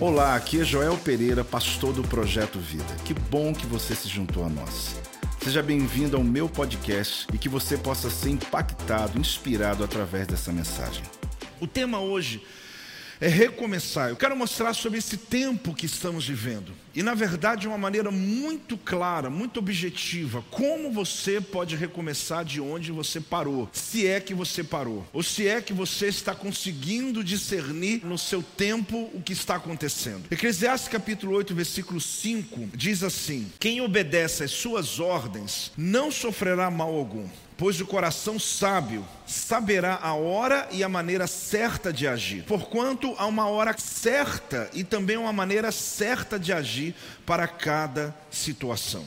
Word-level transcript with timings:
Olá, 0.00 0.34
aqui 0.34 0.60
é 0.60 0.64
Joel 0.64 0.96
Pereira, 0.98 1.44
pastor 1.44 1.92
do 1.92 2.02
Projeto 2.02 2.58
Vida. 2.58 2.84
Que 3.04 3.14
bom 3.14 3.52
que 3.52 3.66
você 3.66 3.94
se 3.94 4.08
juntou 4.08 4.44
a 4.44 4.48
nós. 4.48 4.96
Seja 5.40 5.62
bem-vindo 5.62 6.16
ao 6.16 6.24
meu 6.24 6.48
podcast 6.48 7.26
e 7.32 7.38
que 7.38 7.48
você 7.48 7.76
possa 7.76 8.10
ser 8.10 8.30
impactado, 8.30 9.18
inspirado 9.18 9.84
através 9.84 10.26
dessa 10.26 10.52
mensagem. 10.52 11.04
O 11.60 11.66
tema 11.66 12.00
hoje 12.00 12.42
é 13.22 13.28
recomeçar. 13.28 14.08
Eu 14.08 14.16
quero 14.16 14.36
mostrar 14.36 14.74
sobre 14.74 14.98
esse 14.98 15.16
tempo 15.16 15.72
que 15.72 15.86
estamos 15.86 16.26
vivendo. 16.26 16.72
E, 16.92 17.04
na 17.04 17.14
verdade, 17.14 17.62
de 17.62 17.68
uma 17.68 17.78
maneira 17.78 18.10
muito 18.10 18.76
clara, 18.76 19.30
muito 19.30 19.58
objetiva, 19.58 20.44
como 20.50 20.90
você 20.90 21.40
pode 21.40 21.76
recomeçar 21.76 22.44
de 22.44 22.60
onde 22.60 22.90
você 22.90 23.20
parou, 23.20 23.70
se 23.72 24.08
é 24.08 24.18
que 24.18 24.34
você 24.34 24.64
parou, 24.64 25.06
ou 25.12 25.22
se 25.22 25.46
é 25.46 25.62
que 25.62 25.72
você 25.72 26.08
está 26.08 26.34
conseguindo 26.34 27.22
discernir 27.22 28.04
no 28.04 28.18
seu 28.18 28.42
tempo 28.42 29.08
o 29.14 29.22
que 29.22 29.32
está 29.32 29.54
acontecendo. 29.54 30.24
Eclesiastes 30.28 30.88
capítulo 30.88 31.36
8, 31.36 31.54
versículo 31.54 32.00
5 32.00 32.70
diz 32.74 33.04
assim: 33.04 33.52
Quem 33.60 33.80
obedece 33.80 34.42
às 34.42 34.50
suas 34.50 34.98
ordens 34.98 35.70
não 35.76 36.10
sofrerá 36.10 36.68
mal 36.72 36.92
algum 36.92 37.28
pois 37.56 37.80
o 37.80 37.86
coração 37.86 38.38
sábio 38.38 39.04
saberá 39.26 39.98
a 40.02 40.14
hora 40.14 40.68
e 40.70 40.82
a 40.82 40.88
maneira 40.88 41.26
certa 41.26 41.92
de 41.92 42.06
agir. 42.06 42.44
Porquanto 42.44 43.14
há 43.18 43.26
uma 43.26 43.48
hora 43.48 43.74
certa 43.78 44.70
e 44.72 44.84
também 44.84 45.16
uma 45.16 45.32
maneira 45.32 45.70
certa 45.70 46.38
de 46.38 46.52
agir 46.52 46.94
para 47.24 47.46
cada 47.46 48.14
situação. 48.30 49.04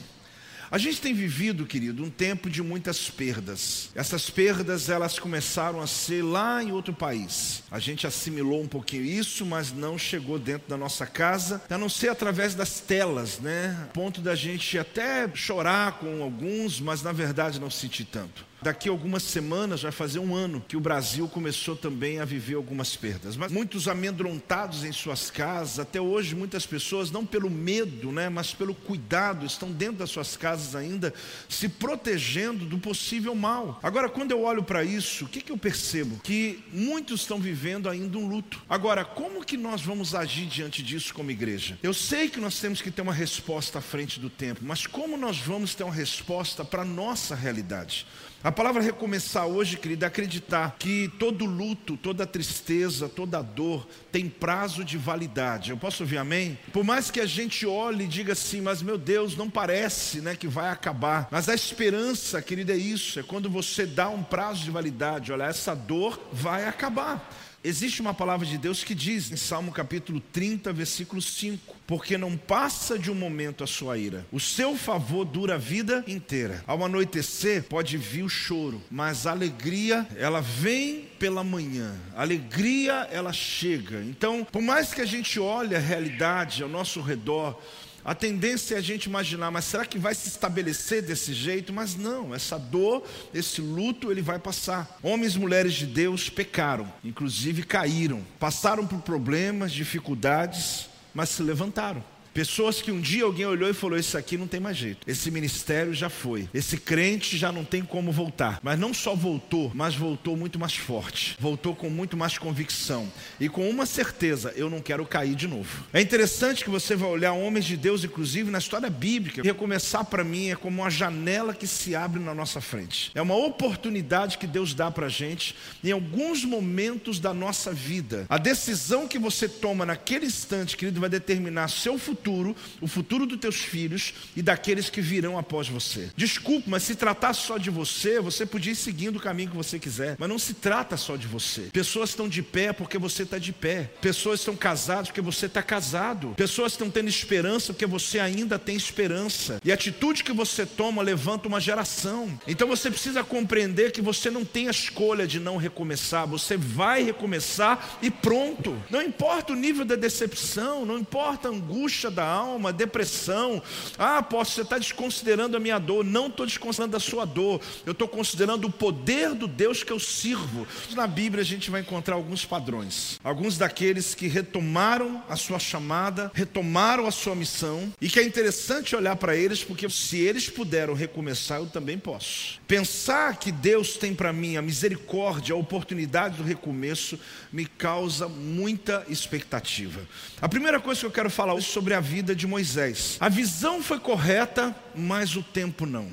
A 0.70 0.78
gente 0.78 1.00
tem 1.00 1.14
vivido, 1.14 1.64
querido, 1.64 2.02
um 2.02 2.10
tempo 2.10 2.50
de 2.50 2.62
muitas 2.62 3.08
perdas. 3.08 3.90
Essas 3.94 4.28
perdas, 4.28 4.88
elas 4.88 5.18
começaram 5.18 5.80
a 5.80 5.86
ser 5.86 6.22
lá 6.22 6.62
em 6.62 6.72
outro 6.72 6.92
país. 6.92 7.62
A 7.70 7.78
gente 7.78 8.06
assimilou 8.06 8.62
um 8.62 8.68
pouquinho 8.68 9.04
isso, 9.04 9.46
mas 9.46 9.72
não 9.72 9.96
chegou 9.96 10.38
dentro 10.38 10.68
da 10.68 10.76
nossa 10.76 11.06
casa, 11.06 11.62
a 11.70 11.78
não 11.78 11.88
ser 11.88 12.08
através 12.08 12.54
das 12.54 12.80
telas, 12.80 13.38
né? 13.38 13.76
A 13.84 13.92
ponto 13.92 14.20
da 14.20 14.34
gente 14.34 14.78
até 14.78 15.30
chorar 15.34 15.98
com 15.98 16.22
alguns, 16.22 16.80
mas 16.80 17.02
na 17.02 17.12
verdade 17.12 17.60
não 17.60 17.70
sentir 17.70 18.04
tanto. 18.04 18.44
Daqui 18.66 18.88
a 18.88 18.90
algumas 18.90 19.22
semanas 19.22 19.82
vai 19.82 19.92
fazer 19.92 20.18
um 20.18 20.34
ano 20.34 20.60
que 20.66 20.76
o 20.76 20.80
Brasil 20.80 21.28
começou 21.28 21.76
também 21.76 22.18
a 22.18 22.24
viver 22.24 22.56
algumas 22.56 22.96
perdas. 22.96 23.36
Mas 23.36 23.52
muitos 23.52 23.86
amedrontados 23.86 24.82
em 24.82 24.90
suas 24.90 25.30
casas, 25.30 25.78
até 25.78 26.00
hoje 26.00 26.34
muitas 26.34 26.66
pessoas, 26.66 27.12
não 27.12 27.24
pelo 27.24 27.48
medo, 27.48 28.10
né, 28.10 28.28
mas 28.28 28.52
pelo 28.52 28.74
cuidado, 28.74 29.46
estão 29.46 29.70
dentro 29.70 29.98
das 29.98 30.10
suas 30.10 30.36
casas 30.36 30.74
ainda, 30.74 31.14
se 31.48 31.68
protegendo 31.68 32.64
do 32.64 32.76
possível 32.76 33.36
mal. 33.36 33.78
Agora, 33.84 34.08
quando 34.08 34.32
eu 34.32 34.42
olho 34.42 34.64
para 34.64 34.82
isso, 34.82 35.26
o 35.26 35.28
que, 35.28 35.42
que 35.42 35.52
eu 35.52 35.56
percebo? 35.56 36.18
Que 36.24 36.64
muitos 36.72 37.20
estão 37.20 37.38
vivendo 37.38 37.88
ainda 37.88 38.18
um 38.18 38.26
luto. 38.26 38.60
Agora, 38.68 39.04
como 39.04 39.44
que 39.44 39.56
nós 39.56 39.80
vamos 39.80 40.12
agir 40.12 40.46
diante 40.46 40.82
disso 40.82 41.14
como 41.14 41.30
igreja? 41.30 41.78
Eu 41.84 41.94
sei 41.94 42.28
que 42.28 42.40
nós 42.40 42.58
temos 42.58 42.82
que 42.82 42.90
ter 42.90 43.02
uma 43.02 43.14
resposta 43.14 43.78
à 43.78 43.80
frente 43.80 44.18
do 44.18 44.28
tempo, 44.28 44.62
mas 44.64 44.88
como 44.88 45.16
nós 45.16 45.38
vamos 45.38 45.72
ter 45.72 45.84
uma 45.84 45.94
resposta 45.94 46.64
para 46.64 46.82
a 46.82 46.84
nossa 46.84 47.36
realidade? 47.36 48.04
A 48.44 48.52
palavra 48.52 48.82
recomeçar 48.82 49.46
hoje, 49.46 49.76
querida, 49.76 50.06
é 50.06 50.08
acreditar 50.08 50.76
que 50.78 51.10
todo 51.18 51.44
luto, 51.44 51.96
toda 51.96 52.26
tristeza, 52.26 53.08
toda 53.08 53.42
dor 53.42 53.88
tem 54.12 54.28
prazo 54.28 54.84
de 54.84 54.96
validade. 54.96 55.70
Eu 55.70 55.76
posso 55.76 56.02
ouvir 56.02 56.18
amém? 56.18 56.58
Por 56.72 56.84
mais 56.84 57.10
que 57.10 57.18
a 57.18 57.26
gente 57.26 57.66
olhe 57.66 58.04
e 58.04 58.08
diga 58.08 58.34
assim, 58.34 58.60
mas 58.60 58.82
meu 58.82 58.98
Deus, 58.98 59.36
não 59.36 59.50
parece 59.50 60.20
né, 60.20 60.36
que 60.36 60.46
vai 60.46 60.70
acabar. 60.70 61.26
Mas 61.30 61.48
a 61.48 61.54
esperança, 61.54 62.40
querida, 62.40 62.72
é 62.72 62.76
isso: 62.76 63.18
é 63.18 63.22
quando 63.22 63.50
você 63.50 63.84
dá 63.84 64.08
um 64.08 64.22
prazo 64.22 64.62
de 64.62 64.70
validade. 64.70 65.32
Olha, 65.32 65.44
essa 65.44 65.74
dor 65.74 66.20
vai 66.32 66.66
acabar. 66.66 67.28
Existe 67.64 68.00
uma 68.00 68.14
palavra 68.14 68.46
de 68.46 68.56
Deus 68.56 68.84
que 68.84 68.94
diz 68.94 69.32
em 69.32 69.36
Salmo 69.36 69.72
capítulo 69.72 70.20
30, 70.32 70.72
versículo 70.72 71.20
5: 71.20 71.76
Porque 71.86 72.16
não 72.16 72.36
passa 72.36 72.98
de 72.98 73.10
um 73.10 73.14
momento 73.14 73.64
a 73.64 73.66
sua 73.66 73.98
ira, 73.98 74.24
o 74.30 74.38
seu 74.38 74.76
favor 74.76 75.24
dura 75.24 75.54
a 75.54 75.58
vida 75.58 76.04
inteira. 76.06 76.62
Ao 76.66 76.84
anoitecer 76.84 77.64
pode 77.64 77.96
vir 77.96 78.22
o 78.22 78.28
choro, 78.28 78.80
mas 78.90 79.26
a 79.26 79.32
alegria, 79.32 80.06
ela 80.16 80.40
vem 80.40 81.08
pela 81.18 81.42
manhã, 81.42 81.98
a 82.14 82.22
alegria, 82.22 83.08
ela 83.10 83.32
chega. 83.32 84.00
Então, 84.02 84.44
por 84.44 84.62
mais 84.62 84.94
que 84.94 85.00
a 85.00 85.06
gente 85.06 85.40
olhe 85.40 85.74
a 85.74 85.80
realidade 85.80 86.62
ao 86.62 86.68
nosso 86.68 87.00
redor, 87.00 87.60
a 88.06 88.14
tendência 88.14 88.76
é 88.76 88.78
a 88.78 88.80
gente 88.80 89.06
imaginar, 89.06 89.50
mas 89.50 89.64
será 89.64 89.84
que 89.84 89.98
vai 89.98 90.14
se 90.14 90.28
estabelecer 90.28 91.02
desse 91.02 91.34
jeito? 91.34 91.72
Mas 91.72 91.96
não, 91.96 92.32
essa 92.32 92.56
dor, 92.56 93.02
esse 93.34 93.60
luto, 93.60 94.12
ele 94.12 94.22
vai 94.22 94.38
passar. 94.38 94.96
Homens 95.02 95.34
e 95.34 95.40
mulheres 95.40 95.74
de 95.74 95.86
Deus 95.86 96.30
pecaram, 96.30 96.90
inclusive 97.02 97.64
caíram, 97.64 98.24
passaram 98.38 98.86
por 98.86 99.00
problemas, 99.00 99.72
dificuldades, 99.72 100.88
mas 101.12 101.30
se 101.30 101.42
levantaram. 101.42 102.04
Pessoas 102.36 102.82
que 102.82 102.92
um 102.92 103.00
dia 103.00 103.24
alguém 103.24 103.46
olhou 103.46 103.66
e 103.66 103.72
falou: 103.72 103.98
Isso 103.98 104.18
aqui 104.18 104.36
não 104.36 104.46
tem 104.46 104.60
mais 104.60 104.76
jeito. 104.76 104.98
Esse 105.06 105.30
ministério 105.30 105.94
já 105.94 106.10
foi. 106.10 106.46
Esse 106.52 106.76
crente 106.76 107.34
já 107.38 107.50
não 107.50 107.64
tem 107.64 107.82
como 107.82 108.12
voltar. 108.12 108.60
Mas 108.62 108.78
não 108.78 108.92
só 108.92 109.14
voltou, 109.14 109.72
mas 109.74 109.94
voltou 109.94 110.36
muito 110.36 110.58
mais 110.58 110.76
forte. 110.76 111.34
Voltou 111.40 111.74
com 111.74 111.88
muito 111.88 112.14
mais 112.14 112.36
convicção. 112.36 113.10
E 113.40 113.48
com 113.48 113.66
uma 113.70 113.86
certeza: 113.86 114.52
eu 114.54 114.68
não 114.68 114.82
quero 114.82 115.06
cair 115.06 115.34
de 115.34 115.48
novo. 115.48 115.86
É 115.94 116.00
interessante 116.02 116.62
que 116.62 116.68
você 116.68 116.94
vai 116.94 117.08
olhar 117.08 117.32
homens 117.32 117.64
de 117.64 117.74
Deus, 117.74 118.04
inclusive 118.04 118.50
na 118.50 118.58
história 118.58 118.90
bíblica. 118.90 119.40
Recomeçar 119.40 120.04
para 120.04 120.22
mim 120.22 120.50
é 120.50 120.56
como 120.56 120.82
uma 120.82 120.90
janela 120.90 121.54
que 121.54 121.66
se 121.66 121.96
abre 121.96 122.20
na 122.20 122.34
nossa 122.34 122.60
frente. 122.60 123.12
É 123.14 123.22
uma 123.22 123.34
oportunidade 123.34 124.36
que 124.36 124.46
Deus 124.46 124.74
dá 124.74 124.90
para 124.90 125.06
a 125.06 125.08
gente 125.08 125.56
em 125.82 125.90
alguns 125.90 126.44
momentos 126.44 127.18
da 127.18 127.32
nossa 127.32 127.72
vida. 127.72 128.26
A 128.28 128.36
decisão 128.36 129.08
que 129.08 129.18
você 129.18 129.48
toma 129.48 129.86
naquele 129.86 130.26
instante, 130.26 130.76
querido, 130.76 131.00
vai 131.00 131.08
determinar 131.08 131.68
seu 131.68 131.98
futuro 131.98 132.25
futuro, 132.26 132.56
o 132.80 132.88
futuro 132.88 133.24
dos 133.24 133.38
teus 133.38 133.56
filhos 133.56 134.12
e 134.34 134.42
daqueles 134.42 134.90
que 134.90 135.00
virão 135.00 135.38
após 135.38 135.68
você. 135.68 136.10
Desculpe, 136.16 136.68
mas 136.68 136.82
se 136.82 136.96
tratasse 136.96 137.42
só 137.42 137.56
de 137.56 137.70
você, 137.70 138.20
você 138.20 138.44
podia 138.44 138.72
ir 138.72 138.76
seguindo 138.76 139.16
o 139.16 139.20
caminho 139.20 139.50
que 139.50 139.56
você 139.56 139.78
quiser, 139.78 140.16
mas 140.18 140.28
não 140.28 140.38
se 140.38 140.54
trata 140.54 140.96
só 140.96 141.14
de 141.16 141.28
você. 141.28 141.68
Pessoas 141.72 142.10
estão 142.10 142.28
de 142.28 142.42
pé 142.42 142.72
porque 142.72 142.98
você 142.98 143.22
está 143.22 143.38
de 143.38 143.52
pé, 143.52 143.92
pessoas 144.00 144.40
estão 144.40 144.56
casadas 144.56 145.06
porque 145.08 145.20
você 145.20 145.46
está 145.46 145.62
casado, 145.62 146.34
pessoas 146.36 146.72
estão 146.72 146.90
tendo 146.90 147.08
esperança 147.08 147.72
porque 147.72 147.86
você 147.86 148.18
ainda 148.18 148.58
tem 148.58 148.74
esperança, 148.74 149.60
e 149.64 149.70
a 149.70 149.74
atitude 149.74 150.24
que 150.24 150.32
você 150.32 150.66
toma 150.66 151.02
levanta 151.02 151.46
uma 151.46 151.60
geração. 151.60 152.36
Então 152.48 152.66
você 152.66 152.90
precisa 152.90 153.22
compreender 153.22 153.92
que 153.92 154.02
você 154.02 154.30
não 154.30 154.44
tem 154.44 154.66
a 154.66 154.72
escolha 154.72 155.26
de 155.26 155.38
não 155.38 155.56
recomeçar, 155.56 156.26
você 156.26 156.56
vai 156.56 157.04
recomeçar 157.04 157.98
e 158.02 158.10
pronto. 158.10 158.76
Não 158.90 159.00
importa 159.00 159.52
o 159.52 159.56
nível 159.56 159.84
da 159.84 159.94
decepção, 159.94 160.84
não 160.84 160.98
importa 160.98 161.48
a 161.48 161.52
angústia 161.52 162.15
da 162.16 162.26
alma, 162.26 162.72
depressão. 162.72 163.62
Ah, 163.98 164.22
posso, 164.22 164.52
você 164.52 164.62
está 164.62 164.78
desconsiderando 164.78 165.56
a 165.56 165.60
minha 165.60 165.78
dor. 165.78 166.04
Não 166.04 166.26
estou 166.26 166.46
desconsiderando 166.46 166.96
a 166.96 167.00
sua 167.00 167.24
dor. 167.24 167.60
Eu 167.84 167.92
estou 167.92 168.08
considerando 168.08 168.66
o 168.66 168.72
poder 168.72 169.34
do 169.34 169.46
Deus 169.46 169.84
que 169.84 169.92
eu 169.92 170.00
sirvo. 170.00 170.66
Na 170.94 171.06
Bíblia 171.06 171.42
a 171.42 171.44
gente 171.44 171.70
vai 171.70 171.82
encontrar 171.82 172.14
alguns 172.14 172.44
padrões. 172.44 173.20
Alguns 173.22 173.58
daqueles 173.58 174.14
que 174.14 174.26
retomaram 174.26 175.22
a 175.28 175.36
sua 175.36 175.58
chamada, 175.58 176.32
retomaram 176.34 177.06
a 177.06 177.10
sua 177.10 177.34
missão. 177.34 177.92
E 178.00 178.08
que 178.08 178.18
é 178.18 178.24
interessante 178.24 178.96
olhar 178.96 179.16
para 179.16 179.36
eles, 179.36 179.62
porque 179.62 179.88
se 179.90 180.18
eles 180.18 180.48
puderam 180.48 180.94
recomeçar, 180.94 181.58
eu 181.58 181.66
também 181.66 181.98
posso. 181.98 182.58
Pensar 182.66 183.36
que 183.36 183.52
Deus 183.52 183.96
tem 183.96 184.14
para 184.14 184.32
mim 184.32 184.56
a 184.56 184.62
misericórdia, 184.62 185.54
a 185.54 185.58
oportunidade 185.58 186.38
do 186.38 186.42
recomeço, 186.42 187.18
me 187.52 187.66
causa 187.66 188.26
muita 188.26 189.04
expectativa. 189.08 190.00
A 190.40 190.48
primeira 190.48 190.80
coisa 190.80 191.00
que 191.00 191.06
eu 191.06 191.10
quero 191.10 191.28
falar 191.28 191.54
hoje 191.54 191.66
sobre 191.66 191.94
a 191.96 192.00
vida 192.00 192.34
de 192.34 192.46
Moisés. 192.46 193.16
A 193.18 193.28
visão 193.28 193.82
foi 193.82 193.98
correta, 193.98 194.74
mas 194.94 195.34
o 195.34 195.42
tempo 195.42 195.84
não. 195.86 196.08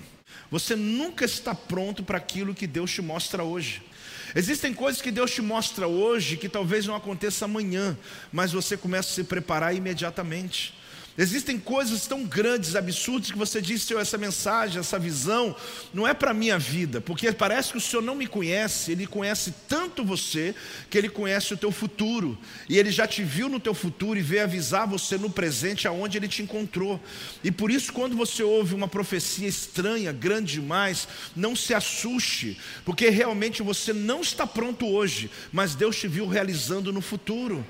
Você 0.50 0.76
nunca 0.76 1.26
está 1.26 1.54
pronto 1.54 2.04
para 2.04 2.18
aquilo 2.18 2.54
que 2.54 2.68
Deus 2.68 2.92
te 2.92 3.02
mostra 3.02 3.44
hoje. 3.44 3.82
Existem 4.36 4.74
coisas 4.74 5.02
que 5.02 5.12
Deus 5.12 5.32
te 5.32 5.42
mostra 5.42 5.88
hoje 5.88 6.38
que 6.38 6.50
talvez 6.50 6.88
não 6.88 6.96
aconteça 6.96 7.46
amanhã, 7.46 7.98
mas 8.32 8.52
você 8.52 8.76
começa 8.76 9.10
a 9.10 9.14
se 9.14 9.24
preparar 9.24 9.76
imediatamente. 9.76 10.74
Existem 11.16 11.60
coisas 11.60 12.08
tão 12.08 12.24
grandes, 12.24 12.76
absurdas, 12.76 13.32
que 13.32 13.38
você 13.38 13.62
diz, 13.62 13.84
Senhor, 13.84 14.00
essa 14.00 14.18
mensagem, 14.18 14.80
essa 14.80 14.98
visão, 14.98 15.56
não 15.94 16.08
é 16.08 16.14
para 16.14 16.32
a 16.32 16.34
minha 16.34 16.58
vida, 16.58 17.00
porque 17.00 17.32
parece 17.32 17.72
que 17.72 17.78
o 17.78 17.82
Senhor 17.82 18.02
não 18.02 18.16
me 18.16 18.26
conhece, 18.26 18.92
Ele 18.92 19.06
conhece 19.06 19.54
tanto 19.68 20.04
você, 20.04 20.56
que 20.90 20.98
Ele 20.98 21.10
conhece 21.10 21.54
o 21.54 21.58
teu 21.58 21.72
futuro, 21.72 22.36
e 22.68 22.80
Ele 22.80 22.90
já 22.90 23.06
te 23.06 23.24
viu 23.24 23.48
no 23.48 23.60
teu 23.60 23.76
futuro 23.76 24.18
e 24.18 24.24
veio 24.24 24.44
avisar 24.44 24.88
você 24.88 25.16
no 25.16 25.30
presente 25.30 25.88
aonde 25.88 26.18
Ele 26.18 26.28
te 26.28 26.42
encontrou. 26.42 27.00
E 27.44 27.52
por 27.52 27.70
isso, 27.70 27.94
quando 27.94 28.18
você 28.18 28.42
ouve 28.42 28.74
uma 28.74 28.88
profecia 28.88 29.48
estranha, 29.48 30.12
grande 30.12 30.54
demais, 30.54 31.08
não 31.36 31.56
se 31.56 31.76
assuste, 31.76 32.58
porque 32.84 33.10
realmente 33.10 33.62
você 33.62 33.94
não 33.94 34.22
está 34.22 34.48
pronto 34.48 34.88
hoje, 34.88 35.30
mas 35.52 35.76
Deus 35.76 35.96
te 35.96 36.08
viu 36.08 36.28
realizando 36.28 36.92
no 36.92 37.02
futuro. 37.02 37.64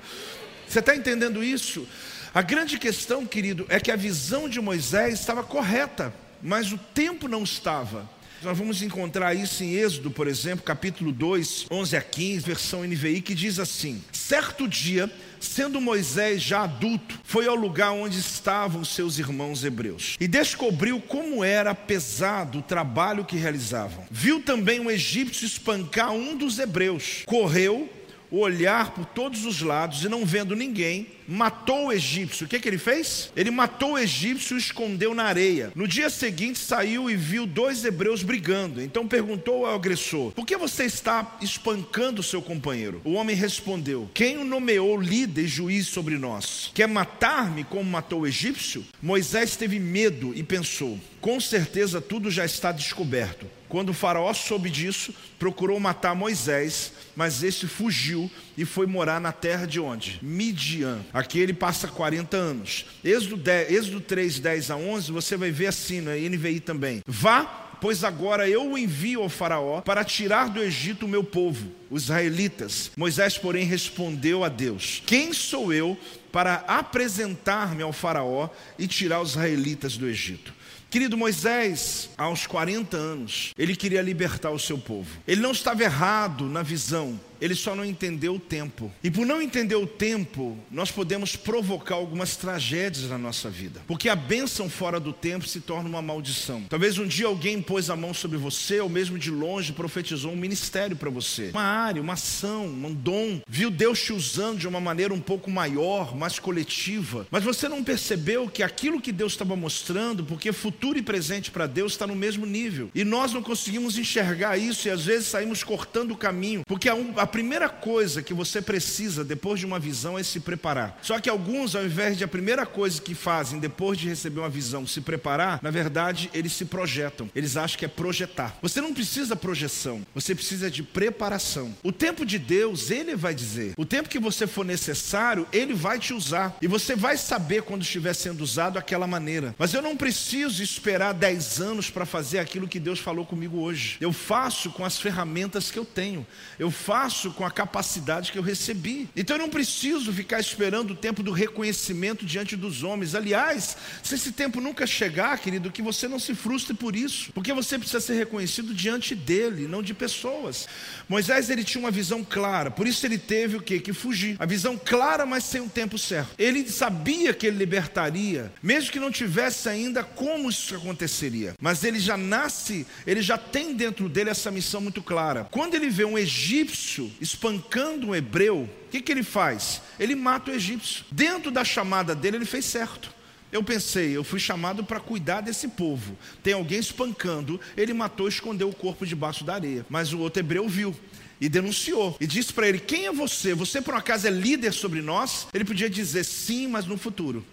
Você 0.66 0.78
está 0.78 0.96
entendendo 0.96 1.44
isso? 1.44 1.86
A 2.34 2.42
grande 2.42 2.80
questão, 2.80 3.24
querido, 3.24 3.64
é 3.68 3.78
que 3.78 3.92
a 3.92 3.96
visão 3.96 4.48
de 4.48 4.60
Moisés 4.60 5.20
estava 5.20 5.44
correta, 5.44 6.12
mas 6.42 6.72
o 6.72 6.78
tempo 6.92 7.28
não 7.28 7.44
estava. 7.44 8.10
Nós 8.42 8.58
vamos 8.58 8.82
encontrar 8.82 9.34
isso 9.34 9.62
em 9.62 9.74
Êxodo, 9.74 10.10
por 10.10 10.26
exemplo, 10.26 10.64
capítulo 10.64 11.12
2, 11.12 11.66
11 11.70 11.96
a 11.96 12.02
15, 12.02 12.40
versão 12.44 12.82
NVI, 12.82 13.20
que 13.20 13.36
diz 13.36 13.60
assim: 13.60 14.02
Certo 14.10 14.66
dia, 14.66 15.08
sendo 15.38 15.80
Moisés 15.80 16.42
já 16.42 16.64
adulto, 16.64 17.20
foi 17.22 17.46
ao 17.46 17.54
lugar 17.54 17.92
onde 17.92 18.18
estavam 18.18 18.84
seus 18.84 19.16
irmãos 19.20 19.62
hebreus 19.62 20.16
e 20.18 20.26
descobriu 20.26 21.00
como 21.00 21.44
era 21.44 21.72
pesado 21.72 22.58
o 22.58 22.62
trabalho 22.62 23.24
que 23.24 23.36
realizavam. 23.36 24.04
Viu 24.10 24.40
também 24.42 24.80
um 24.80 24.90
egípcio 24.90 25.46
espancar 25.46 26.10
um 26.10 26.36
dos 26.36 26.58
hebreus. 26.58 27.22
Correu 27.26 27.88
olhar 28.30 28.90
por 28.90 29.04
todos 29.06 29.44
os 29.44 29.60
lados 29.60 30.02
e 30.02 30.08
não 30.08 30.24
vendo 30.24 30.56
ninguém, 30.56 31.06
matou 31.26 31.86
o 31.86 31.92
egípcio. 31.92 32.46
O 32.46 32.48
que, 32.48 32.58
que 32.60 32.68
ele 32.68 32.78
fez? 32.78 33.30
Ele 33.36 33.50
matou 33.50 33.92
o 33.92 33.98
egípcio 33.98 34.56
e 34.56 34.60
escondeu 34.60 35.14
na 35.14 35.24
areia. 35.24 35.72
No 35.74 35.88
dia 35.88 36.10
seguinte 36.10 36.58
saiu 36.58 37.10
e 37.10 37.16
viu 37.16 37.46
dois 37.46 37.84
hebreus 37.84 38.22
brigando. 38.22 38.80
Então 38.80 39.06
perguntou 39.06 39.66
ao 39.66 39.74
agressor: 39.74 40.32
Por 40.32 40.46
que 40.46 40.56
você 40.56 40.84
está 40.84 41.36
espancando 41.40 42.22
seu 42.22 42.42
companheiro? 42.42 43.00
O 43.04 43.14
homem 43.14 43.36
respondeu: 43.36 44.10
Quem 44.14 44.38
o 44.38 44.44
nomeou 44.44 45.00
líder 45.00 45.44
e 45.44 45.48
juiz 45.48 45.86
sobre 45.86 46.16
nós? 46.16 46.70
Quer 46.74 46.88
matar-me 46.88 47.64
como 47.64 47.84
matou 47.84 48.20
o 48.20 48.26
egípcio? 48.26 48.84
Moisés 49.02 49.56
teve 49.56 49.78
medo 49.78 50.32
e 50.34 50.42
pensou: 50.42 50.98
Com 51.20 51.40
certeza 51.40 52.00
tudo 52.00 52.30
já 52.30 52.44
está 52.44 52.72
descoberto. 52.72 53.46
Quando 53.74 53.88
o 53.88 53.94
faraó 53.94 54.32
soube 54.32 54.70
disso, 54.70 55.12
procurou 55.36 55.80
matar 55.80 56.14
Moisés, 56.14 56.92
mas 57.16 57.42
este 57.42 57.66
fugiu 57.66 58.30
e 58.56 58.64
foi 58.64 58.86
morar 58.86 59.20
na 59.20 59.32
terra 59.32 59.66
de 59.66 59.80
onde? 59.80 60.18
Midian. 60.22 61.00
Aqui 61.12 61.38
ele 61.38 61.52
passa 61.52 61.88
40 61.88 62.36
anos. 62.36 62.86
Êxodo, 63.04 63.36
10, 63.36 63.70
Êxodo 63.70 64.00
3, 64.00 64.38
10 64.38 64.70
a 64.70 64.76
11, 64.76 65.12
você 65.12 65.36
vai 65.36 65.50
ver 65.50 65.66
assim, 65.66 66.00
no 66.00 66.10
NVI 66.10 66.60
também. 66.60 67.00
Vá, 67.06 67.44
pois 67.80 68.02
agora 68.02 68.48
eu 68.48 68.72
o 68.72 68.78
envio 68.78 69.22
ao 69.22 69.28
faraó 69.28 69.80
para 69.80 70.04
tirar 70.04 70.48
do 70.48 70.62
Egito 70.62 71.06
o 71.06 71.08
meu 71.08 71.22
povo, 71.22 71.70
os 71.90 72.04
israelitas. 72.04 72.90
Moisés, 72.96 73.36
porém, 73.36 73.64
respondeu 73.64 74.44
a 74.44 74.48
Deus: 74.48 75.02
Quem 75.04 75.32
sou 75.32 75.72
eu 75.72 75.98
para 76.32 76.64
apresentar-me 76.66 77.82
ao 77.82 77.92
faraó 77.92 78.48
e 78.78 78.86
tirar 78.86 79.20
os 79.20 79.30
israelitas 79.30 79.96
do 79.96 80.06
Egito? 80.06 80.54
Querido 80.94 81.16
Moisés, 81.16 82.08
aos 82.16 82.46
40 82.46 82.96
anos, 82.96 83.52
ele 83.58 83.74
queria 83.74 84.00
libertar 84.00 84.50
o 84.50 84.60
seu 84.60 84.78
povo. 84.78 85.10
Ele 85.26 85.40
não 85.40 85.50
estava 85.50 85.82
errado 85.82 86.44
na 86.44 86.62
visão, 86.62 87.18
ele 87.40 87.54
só 87.54 87.74
não 87.74 87.84
entendeu 87.84 88.34
o 88.34 88.38
tempo. 88.40 88.92
E 89.02 89.10
por 89.10 89.26
não 89.26 89.42
entender 89.42 89.74
o 89.74 89.86
tempo, 89.86 90.58
nós 90.70 90.90
podemos 90.90 91.36
provocar 91.36 91.94
algumas 91.94 92.36
tragédias 92.36 93.08
na 93.08 93.18
nossa 93.18 93.50
vida. 93.50 93.80
Porque 93.86 94.08
a 94.08 94.16
bênção 94.16 94.68
fora 94.68 94.98
do 94.98 95.12
tempo 95.12 95.46
se 95.46 95.60
torna 95.60 95.88
uma 95.88 96.02
maldição. 96.02 96.64
Talvez 96.68 96.98
um 96.98 97.06
dia 97.06 97.26
alguém 97.26 97.60
pôs 97.60 97.90
a 97.90 97.96
mão 97.96 98.14
sobre 98.14 98.38
você, 98.38 98.80
ou 98.80 98.88
mesmo 98.88 99.18
de 99.18 99.30
longe 99.30 99.72
profetizou 99.72 100.32
um 100.32 100.36
ministério 100.36 100.96
para 100.96 101.10
você. 101.10 101.50
Uma 101.50 101.62
área, 101.62 102.00
uma 102.00 102.14
ação, 102.14 102.66
um 102.66 102.92
dom. 102.92 103.40
Viu 103.46 103.70
Deus 103.70 104.02
te 104.02 104.12
usando 104.12 104.58
de 104.58 104.68
uma 104.68 104.80
maneira 104.80 105.12
um 105.12 105.20
pouco 105.20 105.50
maior, 105.50 106.16
mais 106.16 106.38
coletiva. 106.38 107.26
Mas 107.30 107.44
você 107.44 107.68
não 107.68 107.84
percebeu 107.84 108.48
que 108.48 108.62
aquilo 108.62 109.00
que 109.00 109.12
Deus 109.12 109.32
estava 109.32 109.56
mostrando, 109.56 110.24
porque 110.24 110.52
futuro 110.52 110.98
e 110.98 111.02
presente 111.02 111.50
para 111.50 111.66
Deus 111.66 111.92
está 111.92 112.06
no 112.06 112.14
mesmo 112.14 112.46
nível. 112.46 112.90
E 112.94 113.04
nós 113.04 113.32
não 113.32 113.42
conseguimos 113.42 113.98
enxergar 113.98 114.56
isso 114.56 114.88
e 114.88 114.90
às 114.90 115.04
vezes 115.04 115.28
saímos 115.28 115.62
cortando 115.62 116.12
o 116.12 116.16
caminho. 116.16 116.62
Porque 116.66 116.88
a, 116.88 116.96
a 117.16 117.26
primeira 117.34 117.68
coisa 117.68 118.22
que 118.22 118.32
você 118.32 118.62
precisa 118.62 119.24
depois 119.24 119.58
de 119.58 119.66
uma 119.66 119.80
visão 119.80 120.16
é 120.16 120.22
se 120.22 120.38
preparar. 120.38 120.96
Só 121.02 121.18
que 121.18 121.28
alguns, 121.28 121.74
ao 121.74 121.84
invés 121.84 122.16
de 122.16 122.22
a 122.22 122.28
primeira 122.28 122.64
coisa 122.64 123.02
que 123.02 123.12
fazem 123.12 123.58
depois 123.58 123.98
de 123.98 124.08
receber 124.08 124.38
uma 124.38 124.48
visão 124.48 124.86
se 124.86 125.00
preparar, 125.00 125.58
na 125.60 125.72
verdade 125.72 126.30
eles 126.32 126.52
se 126.52 126.64
projetam. 126.64 127.28
Eles 127.34 127.56
acham 127.56 127.76
que 127.76 127.84
é 127.84 127.88
projetar. 127.88 128.56
Você 128.62 128.80
não 128.80 128.94
precisa 128.94 129.34
projeção, 129.34 130.06
você 130.14 130.32
precisa 130.32 130.70
de 130.70 130.84
preparação. 130.84 131.74
O 131.82 131.90
tempo 131.90 132.24
de 132.24 132.38
Deus, 132.38 132.88
Ele 132.92 133.16
vai 133.16 133.34
dizer. 133.34 133.74
O 133.76 133.84
tempo 133.84 134.08
que 134.08 134.20
você 134.20 134.46
for 134.46 134.64
necessário, 134.64 135.44
Ele 135.52 135.74
vai 135.74 135.98
te 135.98 136.14
usar. 136.14 136.56
E 136.62 136.68
você 136.68 136.94
vai 136.94 137.16
saber 137.16 137.62
quando 137.62 137.82
estiver 137.82 138.14
sendo 138.14 138.44
usado 138.44 138.74
daquela 138.74 139.08
maneira. 139.08 139.56
Mas 139.58 139.74
eu 139.74 139.82
não 139.82 139.96
preciso 139.96 140.62
esperar 140.62 141.12
10 141.12 141.60
anos 141.60 141.90
para 141.90 142.06
fazer 142.06 142.38
aquilo 142.38 142.68
que 142.68 142.78
Deus 142.78 143.00
falou 143.00 143.26
comigo 143.26 143.58
hoje. 143.58 143.96
Eu 144.00 144.12
faço 144.12 144.70
com 144.70 144.84
as 144.84 145.00
ferramentas 145.00 145.72
que 145.72 145.78
eu 145.80 145.84
tenho. 145.84 146.24
Eu 146.60 146.70
faço 146.70 147.13
faço 147.14 147.30
com 147.30 147.44
a 147.44 147.50
capacidade 147.50 148.32
que 148.32 148.38
eu 148.38 148.42
recebi. 148.42 149.08
Então 149.14 149.36
eu 149.36 149.42
não 149.42 149.48
preciso 149.48 150.12
ficar 150.12 150.40
esperando 150.40 150.90
o 150.90 150.96
tempo 150.96 151.22
do 151.22 151.30
reconhecimento 151.30 152.26
diante 152.26 152.56
dos 152.56 152.82
homens. 152.82 153.14
Aliás, 153.14 153.76
se 154.02 154.16
esse 154.16 154.32
tempo 154.32 154.60
nunca 154.60 154.84
chegar, 154.86 155.38
querido, 155.38 155.70
que 155.70 155.80
você 155.80 156.08
não 156.08 156.18
se 156.18 156.34
frustre 156.34 156.74
por 156.74 156.96
isso, 156.96 157.32
porque 157.32 157.52
você 157.52 157.78
precisa 157.78 158.00
ser 158.00 158.14
reconhecido 158.14 158.74
diante 158.74 159.14
dele, 159.14 159.68
não 159.68 159.82
de 159.82 159.94
pessoas. 159.94 160.66
Moisés 161.08 161.50
ele 161.50 161.62
tinha 161.62 161.80
uma 161.80 161.90
visão 161.90 162.24
clara, 162.24 162.70
por 162.70 162.86
isso 162.86 163.06
ele 163.06 163.18
teve 163.18 163.56
o 163.56 163.62
que? 163.62 163.78
Que 163.78 163.92
fugir. 163.92 164.36
A 164.40 164.46
visão 164.46 164.76
clara, 164.76 165.24
mas 165.24 165.44
sem 165.44 165.60
o 165.60 165.68
tempo 165.68 165.96
certo. 165.96 166.34
Ele 166.36 166.68
sabia 166.68 167.32
que 167.32 167.46
ele 167.46 167.58
libertaria, 167.58 168.52
mesmo 168.60 168.90
que 168.90 168.98
não 168.98 169.10
tivesse 169.10 169.68
ainda 169.68 170.02
como 170.02 170.50
isso 170.50 170.74
aconteceria. 170.74 171.54
Mas 171.60 171.84
ele 171.84 172.00
já 172.00 172.16
nasce, 172.16 172.86
ele 173.06 173.22
já 173.22 173.38
tem 173.38 173.74
dentro 173.74 174.08
dele 174.08 174.30
essa 174.30 174.50
missão 174.50 174.80
muito 174.80 175.02
clara. 175.02 175.46
Quando 175.50 175.74
ele 175.74 175.88
vê 175.88 176.04
um 176.04 176.18
egípcio 176.18 177.03
espancando 177.20 178.08
um 178.08 178.14
hebreu, 178.14 178.62
o 178.62 178.90
que, 178.90 179.00
que 179.00 179.12
ele 179.12 179.22
faz? 179.22 179.82
Ele 179.98 180.14
mata 180.14 180.50
o 180.50 180.54
egípcio. 180.54 181.04
Dentro 181.10 181.50
da 181.50 181.64
chamada 181.64 182.14
dele, 182.14 182.36
ele 182.36 182.44
fez 182.44 182.64
certo. 182.64 183.12
Eu 183.52 183.62
pensei, 183.62 184.16
eu 184.16 184.24
fui 184.24 184.40
chamado 184.40 184.82
para 184.82 184.98
cuidar 184.98 185.40
desse 185.40 185.68
povo. 185.68 186.18
Tem 186.42 186.54
alguém 186.54 186.80
espancando, 186.80 187.60
ele 187.76 187.92
matou 187.92 188.26
e 188.26 188.30
escondeu 188.30 188.68
o 188.68 188.74
corpo 188.74 189.06
debaixo 189.06 189.44
da 189.44 189.54
areia. 189.54 189.86
Mas 189.88 190.12
o 190.12 190.18
outro 190.18 190.40
hebreu 190.40 190.68
viu 190.68 190.94
e 191.40 191.48
denunciou 191.48 192.16
e 192.20 192.26
disse 192.26 192.52
para 192.52 192.68
ele: 192.68 192.80
Quem 192.80 193.06
é 193.06 193.12
você? 193.12 193.54
Você 193.54 193.80
por 193.80 193.94
um 193.94 193.96
acaso 193.96 194.26
é 194.26 194.30
líder 194.30 194.72
sobre 194.72 195.00
nós? 195.00 195.46
Ele 195.54 195.64
podia 195.64 195.88
dizer 195.88 196.24
sim, 196.24 196.66
mas 196.66 196.86
no 196.86 196.98
futuro. 196.98 197.44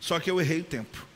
Só 0.00 0.20
que 0.20 0.30
eu 0.30 0.40
errei 0.40 0.60
o 0.60 0.64
tempo. 0.64 1.06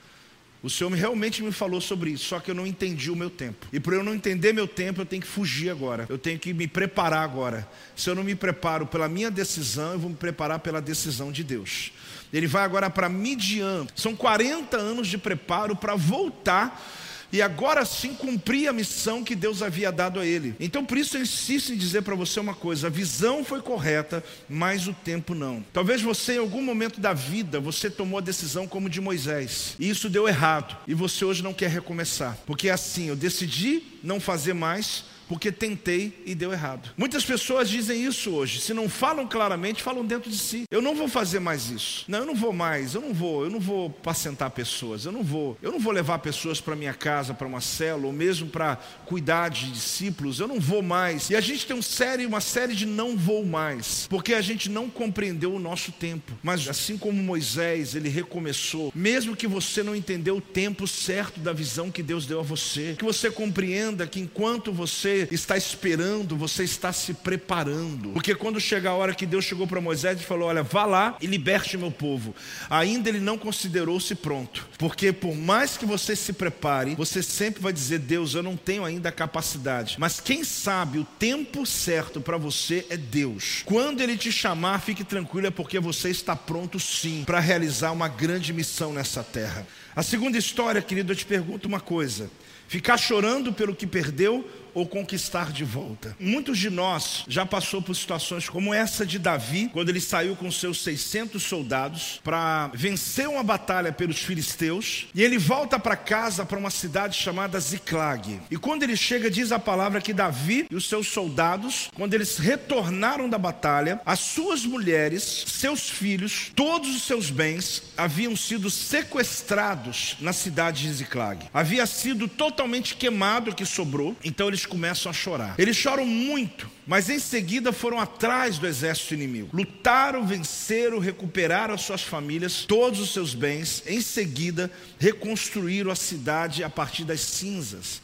O 0.66 0.70
Senhor 0.70 0.92
realmente 0.94 1.44
me 1.44 1.52
falou 1.52 1.80
sobre 1.80 2.10
isso, 2.10 2.24
só 2.24 2.40
que 2.40 2.50
eu 2.50 2.54
não 2.54 2.66
entendi 2.66 3.08
o 3.08 3.14
meu 3.14 3.30
tempo. 3.30 3.68
E 3.72 3.78
por 3.78 3.92
eu 3.92 4.02
não 4.02 4.12
entender 4.12 4.52
meu 4.52 4.66
tempo, 4.66 5.00
eu 5.00 5.06
tenho 5.06 5.22
que 5.22 5.28
fugir 5.28 5.70
agora. 5.70 6.06
Eu 6.08 6.18
tenho 6.18 6.40
que 6.40 6.52
me 6.52 6.66
preparar 6.66 7.22
agora. 7.22 7.68
Se 7.94 8.10
eu 8.10 8.16
não 8.16 8.24
me 8.24 8.34
preparo 8.34 8.84
pela 8.84 9.08
minha 9.08 9.30
decisão, 9.30 9.92
eu 9.92 9.98
vou 10.00 10.10
me 10.10 10.16
preparar 10.16 10.58
pela 10.58 10.82
decisão 10.82 11.30
de 11.30 11.44
Deus. 11.44 11.92
Ele 12.32 12.48
vai 12.48 12.64
agora 12.64 12.90
para 12.90 13.08
Midian. 13.08 13.86
São 13.94 14.16
40 14.16 14.76
anos 14.76 15.06
de 15.06 15.16
preparo 15.16 15.76
para 15.76 15.94
voltar 15.94 16.82
e 17.32 17.42
agora 17.42 17.84
sim 17.84 18.14
cumprir 18.14 18.68
a 18.68 18.72
missão 18.72 19.24
que 19.24 19.34
Deus 19.34 19.62
havia 19.62 19.90
dado 19.90 20.20
a 20.20 20.26
ele. 20.26 20.54
Então 20.60 20.84
por 20.84 20.98
isso 20.98 21.16
eu 21.16 21.22
insisto 21.22 21.72
em 21.72 21.76
dizer 21.76 22.02
para 22.02 22.14
você 22.14 22.40
uma 22.40 22.54
coisa: 22.54 22.86
a 22.86 22.90
visão 22.90 23.44
foi 23.44 23.60
correta, 23.60 24.22
mas 24.48 24.86
o 24.86 24.92
tempo 24.92 25.34
não. 25.34 25.64
Talvez 25.72 26.02
você 26.02 26.34
em 26.34 26.38
algum 26.38 26.62
momento 26.62 27.00
da 27.00 27.12
vida 27.12 27.60
você 27.60 27.90
tomou 27.90 28.18
a 28.18 28.22
decisão 28.22 28.66
como 28.66 28.88
de 28.88 29.00
Moisés 29.00 29.74
e 29.78 29.88
isso 29.88 30.08
deu 30.08 30.28
errado 30.28 30.76
e 30.86 30.94
você 30.94 31.24
hoje 31.24 31.42
não 31.42 31.54
quer 31.54 31.70
recomeçar, 31.70 32.36
porque 32.46 32.68
é 32.68 32.72
assim, 32.72 33.08
eu 33.08 33.16
decidi 33.16 33.82
não 34.02 34.20
fazer 34.20 34.54
mais 34.54 35.04
porque 35.28 35.50
tentei 35.50 36.22
e 36.24 36.34
deu 36.34 36.52
errado. 36.52 36.90
Muitas 36.96 37.24
pessoas 37.24 37.68
dizem 37.68 38.04
isso 38.04 38.30
hoje. 38.30 38.60
Se 38.60 38.72
não 38.72 38.88
falam 38.88 39.26
claramente, 39.26 39.82
falam 39.82 40.04
dentro 40.04 40.30
de 40.30 40.38
si. 40.38 40.64
Eu 40.70 40.82
não 40.82 40.94
vou 40.94 41.08
fazer 41.08 41.40
mais 41.40 41.70
isso. 41.70 42.04
Não, 42.08 42.20
eu 42.20 42.26
não 42.26 42.34
vou 42.34 42.52
mais. 42.52 42.94
Eu 42.94 43.00
não 43.00 43.12
vou. 43.12 43.44
Eu 43.44 43.50
não 43.50 43.60
vou 43.60 43.90
pacentar 43.90 44.50
pessoas. 44.50 45.04
Eu 45.04 45.12
não 45.12 45.22
vou. 45.22 45.56
Eu 45.62 45.72
não 45.72 45.80
vou 45.80 45.92
levar 45.92 46.18
pessoas 46.18 46.60
para 46.60 46.76
minha 46.76 46.94
casa, 46.94 47.34
para 47.34 47.46
uma 47.46 47.60
célula, 47.60 48.06
ou 48.06 48.12
mesmo 48.12 48.48
para 48.48 48.76
cuidar 49.06 49.48
de 49.48 49.70
discípulos. 49.70 50.40
Eu 50.40 50.48
não 50.48 50.60
vou 50.60 50.82
mais. 50.82 51.30
E 51.30 51.36
a 51.36 51.40
gente 51.40 51.66
tem 51.66 51.76
um 51.76 51.82
série, 51.82 52.26
uma 52.26 52.40
série 52.40 52.74
de 52.74 52.86
não 52.86 53.16
vou 53.16 53.44
mais, 53.44 54.06
porque 54.08 54.34
a 54.34 54.40
gente 54.40 54.68
não 54.68 54.88
compreendeu 54.88 55.54
o 55.54 55.58
nosso 55.58 55.92
tempo. 55.92 56.32
Mas 56.42 56.68
assim 56.68 56.96
como 56.96 57.22
Moisés, 57.22 57.94
ele 57.94 58.08
recomeçou. 58.08 58.92
Mesmo 58.94 59.36
que 59.36 59.46
você 59.46 59.82
não 59.82 59.94
entendeu 59.94 60.36
o 60.36 60.40
tempo 60.40 60.86
certo 60.86 61.40
da 61.40 61.52
visão 61.52 61.90
que 61.90 62.02
Deus 62.02 62.26
deu 62.26 62.40
a 62.40 62.42
você, 62.42 62.94
que 62.98 63.04
você 63.04 63.30
compreenda 63.30 64.06
que 64.06 64.20
enquanto 64.20 64.72
você 64.72 65.15
está 65.30 65.56
esperando, 65.56 66.36
você 66.36 66.64
está 66.64 66.92
se 66.92 67.14
preparando. 67.14 68.10
Porque 68.10 68.34
quando 68.34 68.60
chega 68.60 68.90
a 68.90 68.94
hora 68.94 69.14
que 69.14 69.26
Deus 69.26 69.44
chegou 69.44 69.66
para 69.66 69.80
Moisés 69.80 70.20
e 70.20 70.24
falou: 70.24 70.48
Olha, 70.48 70.62
vá 70.62 70.84
lá 70.84 71.16
e 71.20 71.26
liberte 71.26 71.76
meu 71.76 71.90
povo, 71.90 72.34
ainda 72.68 73.08
ele 73.08 73.20
não 73.20 73.38
considerou-se 73.38 74.14
pronto. 74.14 74.66
Porque 74.78 75.12
por 75.12 75.34
mais 75.34 75.76
que 75.76 75.86
você 75.86 76.14
se 76.14 76.32
prepare, 76.32 76.94
você 76.94 77.22
sempre 77.22 77.62
vai 77.62 77.72
dizer: 77.72 77.98
Deus, 77.98 78.34
eu 78.34 78.42
não 78.42 78.56
tenho 78.56 78.84
ainda 78.84 79.08
a 79.08 79.12
capacidade. 79.12 79.96
Mas 79.98 80.20
quem 80.20 80.44
sabe 80.44 80.98
o 80.98 81.04
tempo 81.04 81.66
certo 81.66 82.20
para 82.20 82.36
você 82.36 82.86
é 82.90 82.96
Deus. 82.96 83.62
Quando 83.64 84.00
ele 84.00 84.16
te 84.16 84.30
chamar, 84.30 84.80
fique 84.80 85.04
tranquilo, 85.04 85.46
é 85.46 85.50
porque 85.50 85.78
você 85.78 86.10
está 86.10 86.34
pronto 86.36 86.78
sim 86.78 87.24
para 87.24 87.40
realizar 87.40 87.92
uma 87.92 88.08
grande 88.08 88.52
missão 88.52 88.92
nessa 88.92 89.22
terra. 89.22 89.66
A 89.94 90.02
segunda 90.02 90.36
história, 90.36 90.82
querido, 90.82 91.12
eu 91.12 91.16
te 91.16 91.24
pergunto 91.24 91.66
uma 91.66 91.80
coisa: 91.80 92.30
ficar 92.68 92.96
chorando 92.96 93.52
pelo 93.52 93.74
que 93.74 93.86
perdeu 93.86 94.48
ou 94.76 94.86
conquistar 94.86 95.52
de 95.52 95.64
volta. 95.64 96.14
Muitos 96.20 96.58
de 96.58 96.68
nós 96.68 97.24
já 97.26 97.46
passou 97.46 97.80
por 97.80 97.96
situações 97.96 98.46
como 98.46 98.74
essa 98.74 99.06
de 99.06 99.18
Davi, 99.18 99.70
quando 99.72 99.88
ele 99.88 100.02
saiu 100.02 100.36
com 100.36 100.52
seus 100.52 100.82
600 100.82 101.42
soldados 101.42 102.20
para 102.22 102.70
vencer 102.74 103.26
uma 103.26 103.42
batalha 103.42 103.90
pelos 103.90 104.18
filisteus, 104.18 105.06
e 105.14 105.22
ele 105.22 105.38
volta 105.38 105.78
para 105.78 105.96
casa 105.96 106.44
para 106.44 106.58
uma 106.58 106.68
cidade 106.68 107.16
chamada 107.16 107.58
Ziclag. 107.58 108.38
E 108.50 108.58
quando 108.58 108.82
ele 108.82 108.96
chega, 108.96 109.30
diz 109.30 109.50
a 109.50 109.58
palavra 109.58 110.02
que 110.02 110.12
Davi 110.12 110.66
e 110.70 110.76
os 110.76 110.86
seus 110.86 111.06
soldados, 111.08 111.90
quando 111.94 112.12
eles 112.12 112.36
retornaram 112.36 113.30
da 113.30 113.38
batalha, 113.38 113.98
as 114.04 114.20
suas 114.20 114.66
mulheres, 114.66 115.22
seus 115.46 115.88
filhos, 115.88 116.52
todos 116.54 116.94
os 116.94 117.04
seus 117.04 117.30
bens 117.30 117.82
haviam 117.96 118.36
sido 118.36 118.68
sequestrados 118.68 120.16
na 120.20 120.34
cidade 120.34 120.82
de 120.82 120.92
Ziclag. 120.92 121.46
Havia 121.54 121.86
sido 121.86 122.28
totalmente 122.28 122.94
queimado 122.94 123.52
o 123.52 123.54
que 123.54 123.64
sobrou, 123.64 124.14
então 124.22 124.48
eles 124.48 124.65
começam 124.66 125.10
a 125.10 125.12
chorar. 125.12 125.54
Eles 125.58 125.76
choram 125.76 126.04
muito, 126.04 126.70
mas 126.86 127.08
em 127.08 127.18
seguida 127.18 127.72
foram 127.72 127.98
atrás 127.98 128.58
do 128.58 128.66
exército 128.66 129.14
inimigo. 129.14 129.50
Lutaram, 129.52 130.26
venceram, 130.26 130.98
recuperaram 130.98 131.74
as 131.74 131.82
suas 131.82 132.02
famílias, 132.02 132.64
todos 132.66 133.00
os 133.00 133.12
seus 133.12 133.34
bens. 133.34 133.82
Em 133.86 134.00
seguida, 134.00 134.70
reconstruíram 134.98 135.90
a 135.90 135.96
cidade 135.96 136.62
a 136.62 136.70
partir 136.70 137.04
das 137.04 137.20
cinzas. 137.20 138.00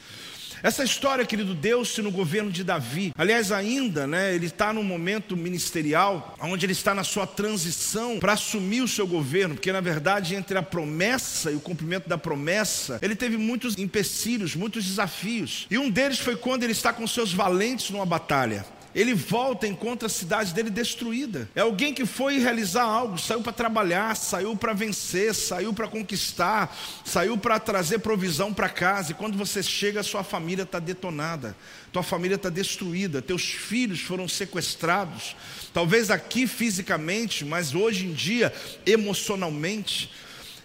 Essa 0.63 0.85
história, 0.85 1.27
querido, 1.27 1.55
deu-se 1.55 2.01
no 2.01 2.13
governo 2.13 2.49
de 2.49 2.63
Davi. 2.63 3.13
Aliás, 3.19 3.51
ainda, 3.51 4.07
né, 4.07 4.33
ele 4.33 4.47
está 4.47 4.73
num 4.73 4.85
momento 4.85 5.37
ministerial, 5.37 6.37
onde 6.41 6.65
ele 6.65 6.73
está 6.73 6.95
na 6.95 7.03
sua 7.03 7.27
transição 7.27 8.21
para 8.21 8.35
assumir 8.35 8.81
o 8.81 8.87
seu 8.87 9.05
governo, 9.05 9.57
porque 9.57 9.73
na 9.73 9.81
verdade, 9.81 10.37
entre 10.37 10.57
a 10.57 10.63
promessa 10.63 11.51
e 11.51 11.57
o 11.57 11.61
cumprimento 11.61 12.09
da 12.09 12.17
promessa, 12.17 13.01
ele 13.03 13.17
teve 13.17 13.37
muitos 13.37 13.77
empecilhos, 13.77 14.55
muitos 14.55 14.85
desafios. 14.85 15.67
E 15.69 15.77
um 15.77 15.91
deles 15.91 16.21
foi 16.21 16.37
quando 16.37 16.63
ele 16.63 16.73
está 16.73 16.93
com 16.93 17.09
seus 17.09 17.33
valentes 17.33 17.91
numa 17.91 18.07
batalha. 18.07 18.65
Ele 18.95 19.15
volta 19.15 19.67
encontra 19.67 20.07
a 20.07 20.11
cidade 20.11 20.53
dele 20.53 20.69
destruída. 20.69 21.49
É 21.55 21.61
alguém 21.61 21.95
que 21.95 22.05
foi 22.05 22.39
realizar 22.39 22.83
algo, 22.83 23.19
saiu 23.19 23.41
para 23.41 23.53
trabalhar, 23.53 24.15
saiu 24.15 24.55
para 24.57 24.73
vencer, 24.73 25.35
saiu 25.35 25.73
para 25.73 25.89
conquistar, 25.89 26.77
saiu 27.05 27.39
para 27.39 27.59
trazer 27.59 28.01
provisão 28.01 28.53
para 28.53 28.69
casa. 28.69 29.13
E 29.13 29.15
quando 29.15 29.39
você 29.39 29.63
chega, 29.63 30.03
sua 30.03 30.23
família 30.23 30.65
está 30.65 30.79
detonada, 30.79 31.57
tua 31.91 32.03
família 32.03 32.35
está 32.35 32.51
destruída, 32.51 33.23
teus 33.23 33.45
filhos 33.45 34.01
foram 34.01 34.29
sequestrados. 34.29 35.37
Talvez 35.73 36.11
aqui 36.11 36.47
fisicamente, 36.47 37.45
mas 37.45 37.75
hoje 37.75 38.07
em 38.07 38.13
dia 38.13 38.53
emocionalmente. 38.85 40.11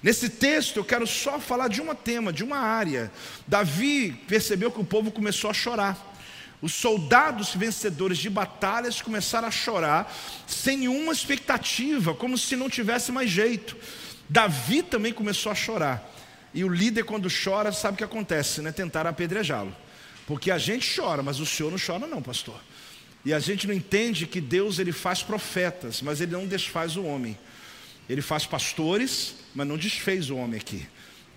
Nesse 0.03 0.29
texto 0.29 0.77
eu 0.77 0.85
quero 0.85 1.07
só 1.07 1.39
falar 1.39 1.69
de 1.69 1.81
um 1.81 1.93
tema, 1.95 2.31
de 2.31 2.43
uma 2.43 2.57
área. 2.57 3.11
Davi 3.47 4.11
percebeu 4.27 4.71
que 4.71 4.79
o 4.79 4.85
povo 4.85 5.11
começou 5.11 5.49
a 5.49 5.53
chorar. 5.53 6.06
Os 6.61 6.73
soldados 6.73 7.53
vencedores 7.53 8.17
de 8.17 8.29
batalhas 8.29 9.01
começaram 9.01 9.47
a 9.47 9.51
chorar 9.51 10.11
sem 10.47 10.77
nenhuma 10.77 11.13
expectativa, 11.13 12.15
como 12.15 12.37
se 12.37 12.55
não 12.55 12.69
tivesse 12.69 13.11
mais 13.11 13.29
jeito. 13.29 13.75
Davi 14.27 14.81
também 14.81 15.13
começou 15.13 15.51
a 15.51 15.55
chorar. 15.55 16.13
E 16.53 16.63
o 16.63 16.69
líder, 16.69 17.03
quando 17.03 17.29
chora, 17.29 17.71
sabe 17.71 17.95
o 17.95 17.97
que 17.97 18.03
acontece, 18.03 18.61
né? 18.61 18.71
Tentar 18.71 19.05
apedrejá-lo. 19.05 19.75
Porque 20.25 20.49
a 20.49 20.57
gente 20.57 20.99
chora, 20.99 21.21
mas 21.21 21.39
o 21.39 21.45
senhor 21.45 21.71
não 21.71 21.77
chora, 21.77 22.07
não, 22.07 22.21
pastor. 22.21 22.59
E 23.23 23.33
a 23.33 23.39
gente 23.39 23.67
não 23.67 23.73
entende 23.73 24.25
que 24.25 24.41
Deus 24.41 24.79
ele 24.79 24.91
faz 24.91 25.21
profetas, 25.21 26.01
mas 26.01 26.21
ele 26.21 26.31
não 26.31 26.47
desfaz 26.47 26.97
o 26.97 27.03
homem. 27.03 27.37
Ele 28.09 28.21
faz 28.21 28.45
pastores, 28.45 29.35
mas 29.53 29.67
não 29.67 29.77
desfez 29.77 30.29
o 30.29 30.37
homem 30.37 30.59
aqui 30.59 30.87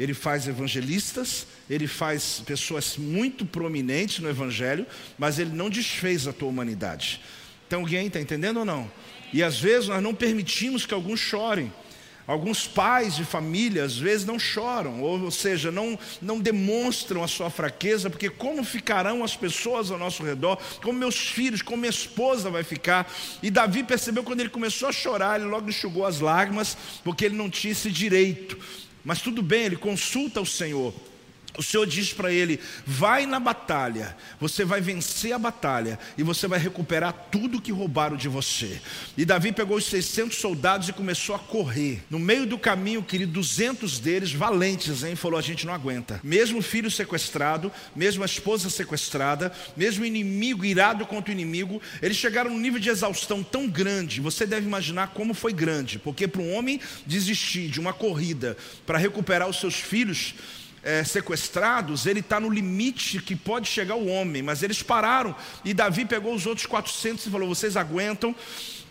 ele 0.03 0.15
faz 0.15 0.49
evangelistas, 0.49 1.47
ele 1.69 1.87
faz 1.87 2.43
pessoas 2.47 2.97
muito 2.97 3.45
prominentes 3.45 4.21
no 4.21 4.31
Evangelho, 4.31 4.87
mas 5.19 5.39
ele 5.39 5.51
não 5.51 5.69
desfez 5.69 6.27
a 6.27 6.33
tua 6.33 6.49
humanidade. 6.49 7.21
Então, 7.67 7.81
alguém 7.81 8.07
está 8.07 8.19
entendendo 8.19 8.61
ou 8.61 8.65
não? 8.65 8.91
E 9.33 9.43
às 9.43 9.61
vezes 9.61 9.89
nós 9.89 10.03
não 10.03 10.15
permitimos 10.15 10.87
que 10.87 10.95
alguns 10.95 11.21
chorem. 11.21 11.73
Alguns 12.27 12.67
pais 12.67 13.17
de 13.17 13.25
família 13.25 13.85
às 13.85 13.97
vezes 13.97 14.25
não 14.25 14.39
choram, 14.39 15.03
ou, 15.03 15.31
seja, 15.33 15.73
não, 15.73 15.99
não 16.23 16.39
demonstram 16.39 17.25
a 17.25 17.29
sua 17.29 17.51
fraqueza, 17.51 18.09
porque 18.09 18.31
como 18.31 18.63
ficarão 18.63 19.25
as 19.25 19.35
pessoas 19.35 19.91
ao 19.91 19.99
nosso 19.99 20.23
redor, 20.23 20.57
como 20.81 20.99
meus 20.99 21.17
filhos, 21.17 21.61
como 21.61 21.79
minha 21.79 21.91
esposa 21.91 22.49
vai 22.49 22.63
ficar. 22.63 23.13
E 23.43 23.51
Davi 23.51 23.83
percebeu 23.83 24.23
quando 24.23 24.41
ele 24.41 24.49
começou 24.49 24.89
a 24.89 24.93
chorar, 24.93 25.41
ele 25.41 25.51
logo 25.51 25.69
enxugou 25.69 26.07
as 26.07 26.21
lágrimas, 26.21 26.77
porque 27.03 27.25
ele 27.25 27.37
não 27.37 27.51
tinha 27.51 27.73
esse 27.73 27.91
direito. 27.91 28.57
Mas 29.05 29.21
tudo 29.23 29.43
bem, 29.43 29.65
ele 29.65 29.77
consulta 29.77 30.41
o 30.41 30.47
Senhor. 30.47 30.93
O 31.57 31.63
Senhor 31.63 31.87
diz 31.87 32.13
para 32.13 32.33
ele: 32.33 32.61
vai 32.87 33.27
na 33.27 33.41
batalha, 33.41 34.17
você 34.39 34.65
vai 34.65 34.81
vencer 34.81 35.33
a 35.33 35.39
batalha 35.39 35.99
e 36.17 36.23
você 36.23 36.47
vai 36.47 36.59
recuperar 36.59 37.13
tudo 37.31 37.61
que 37.61 37.73
roubaram 37.73 38.17
de 38.17 38.29
você. 38.29 38.81
E 39.17 39.25
Davi 39.25 39.53
pegou 39.53 39.77
os 39.77 39.87
600 39.87 40.39
soldados 40.39 40.89
e 40.89 40.93
começou 40.93 41.35
a 41.35 41.39
correr. 41.39 42.03
No 42.09 42.19
meio 42.19 42.47
do 42.47 42.59
caminho, 42.59 43.03
querido, 43.03 43.33
200 43.33 43.99
deles, 43.99 44.33
valentes, 44.33 45.03
hein, 45.03 45.17
falou: 45.17 45.39
a 45.39 45.43
gente 45.43 45.67
não 45.67 45.75
aguenta. 45.75 46.21
Mesmo 46.23 46.59
o 46.59 46.63
filho 46.63 46.91
sequestrado, 46.91 47.73
mesmo 47.95 48.23
a 48.23 48.27
esposa 48.27 48.71
sequestrada, 48.71 49.53
mesmo 49.77 50.05
o 50.05 50.07
inimigo 50.07 50.65
irado 50.65 51.07
contra 51.07 51.31
o 51.31 51.35
inimigo, 51.35 51.81
eles 52.01 52.17
chegaram 52.17 52.51
num 52.51 52.59
nível 52.59 52.81
de 52.81 52.89
exaustão 52.89 53.43
tão 53.43 53.69
grande. 53.69 54.21
Você 54.21 54.47
deve 54.47 54.67
imaginar 54.67 55.09
como 55.09 55.35
foi 55.35 55.53
grande, 55.53 55.99
porque 55.99 56.29
para 56.29 56.43
um 56.43 56.55
homem 56.55 56.81
desistir 57.07 57.69
de 57.69 57.81
uma 57.81 57.93
corrida 57.93 58.57
para 58.87 58.99
recuperar 58.99 59.49
os 59.49 59.59
seus 59.59 59.75
filhos, 59.75 60.35
é, 60.83 61.05
sequestrados, 61.05 62.07
ele 62.07 62.21
está 62.21 62.41
no 62.41 62.49
limite 62.49 63.21
que 63.21 63.37
pode 63.37 63.69
chegar 63.69 63.97
o 63.97 64.07
homem, 64.07 64.43
mas 64.43 64.63
eles 64.63 64.83
pararam. 64.83 65.35
E 65.65 65.75
Davi 65.75 66.05
pegou 66.05 66.35
os 66.35 66.47
outros 66.47 66.67
400 66.67 67.27
e 67.27 67.31
falou: 67.31 67.49
Vocês 67.49 67.77
aguentam? 67.77 68.35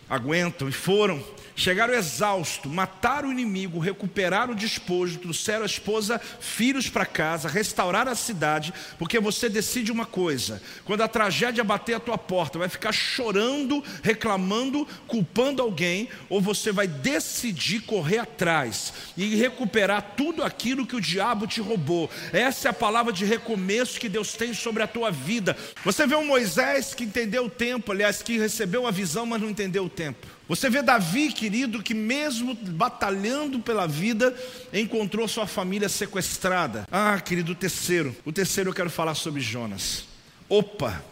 Aguentam. 0.08 0.68
E 0.68 0.72
foram. 0.72 1.22
Chegaram 1.60 1.92
exaustos, 1.92 2.72
mataram 2.72 3.28
o 3.28 3.32
inimigo, 3.32 3.78
recuperaram 3.78 4.54
o 4.54 4.56
despojo, 4.56 5.18
trouxeram 5.18 5.64
a 5.64 5.66
esposa, 5.66 6.18
filhos 6.18 6.88
para 6.88 7.04
casa, 7.04 7.50
restauraram 7.50 8.10
a 8.10 8.14
cidade, 8.14 8.72
porque 8.98 9.20
você 9.20 9.46
decide 9.46 9.92
uma 9.92 10.06
coisa: 10.06 10.62
quando 10.86 11.02
a 11.02 11.08
tragédia 11.08 11.62
bater 11.62 11.92
a 11.92 12.00
tua 12.00 12.16
porta, 12.16 12.58
vai 12.58 12.70
ficar 12.70 12.92
chorando, 12.92 13.84
reclamando, 14.02 14.88
culpando 15.06 15.60
alguém, 15.60 16.08
ou 16.30 16.40
você 16.40 16.72
vai 16.72 16.86
decidir 16.86 17.80
correr 17.80 18.16
atrás 18.16 18.94
e 19.14 19.36
recuperar 19.36 20.14
tudo 20.16 20.42
aquilo 20.42 20.86
que 20.86 20.96
o 20.96 21.00
diabo 21.00 21.46
te 21.46 21.60
roubou. 21.60 22.08
Essa 22.32 22.68
é 22.68 22.70
a 22.70 22.72
palavra 22.72 23.12
de 23.12 23.26
recomeço 23.26 24.00
que 24.00 24.08
Deus 24.08 24.32
tem 24.32 24.54
sobre 24.54 24.82
a 24.82 24.86
tua 24.86 25.10
vida. 25.10 25.54
Você 25.84 26.06
vê 26.06 26.14
um 26.14 26.24
Moisés 26.24 26.94
que 26.94 27.04
entendeu 27.04 27.44
o 27.44 27.50
tempo, 27.50 27.92
aliás, 27.92 28.22
que 28.22 28.38
recebeu 28.38 28.86
a 28.86 28.90
visão, 28.90 29.26
mas 29.26 29.42
não 29.42 29.50
entendeu 29.50 29.84
o 29.84 29.90
tempo. 29.90 30.39
Você 30.50 30.68
vê 30.68 30.82
Davi, 30.82 31.32
querido, 31.32 31.80
que 31.80 31.94
mesmo 31.94 32.56
batalhando 32.56 33.60
pela 33.60 33.86
vida, 33.86 34.34
encontrou 34.72 35.28
sua 35.28 35.46
família 35.46 35.88
sequestrada. 35.88 36.88
Ah, 36.90 37.20
querido, 37.20 37.52
o 37.52 37.54
terceiro. 37.54 38.16
O 38.24 38.32
terceiro 38.32 38.70
eu 38.70 38.74
quero 38.74 38.90
falar 38.90 39.14
sobre 39.14 39.40
Jonas. 39.40 40.06
Opa, 40.48 41.04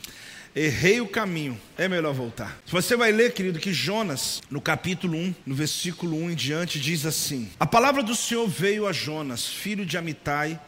errei 0.57 1.00
o 1.00 1.07
caminho, 1.07 1.57
é 1.76 1.87
melhor 1.87 2.12
voltar. 2.14 2.59
Você 2.66 2.97
vai 2.97 3.12
ler, 3.12 3.33
querido, 3.33 3.61
que 3.61 3.73
Jonas, 3.73 4.42
no 4.50 4.61
capítulo 4.61 5.16
1, 5.16 5.35
no 5.47 5.54
versículo 5.54 6.16
1 6.16 6.33
em 6.33 6.35
diante, 6.35 6.80
diz 6.80 7.07
assim: 7.07 7.49
A 7.61 7.66
palavra 7.66 8.02
do 8.02 8.16
Senhor 8.16 8.49
veio 8.49 8.88
a 8.88 8.92
Jonas, 8.92 9.47
filho 9.47 9.87
de 9.87 9.97
Amitai, 9.97 10.61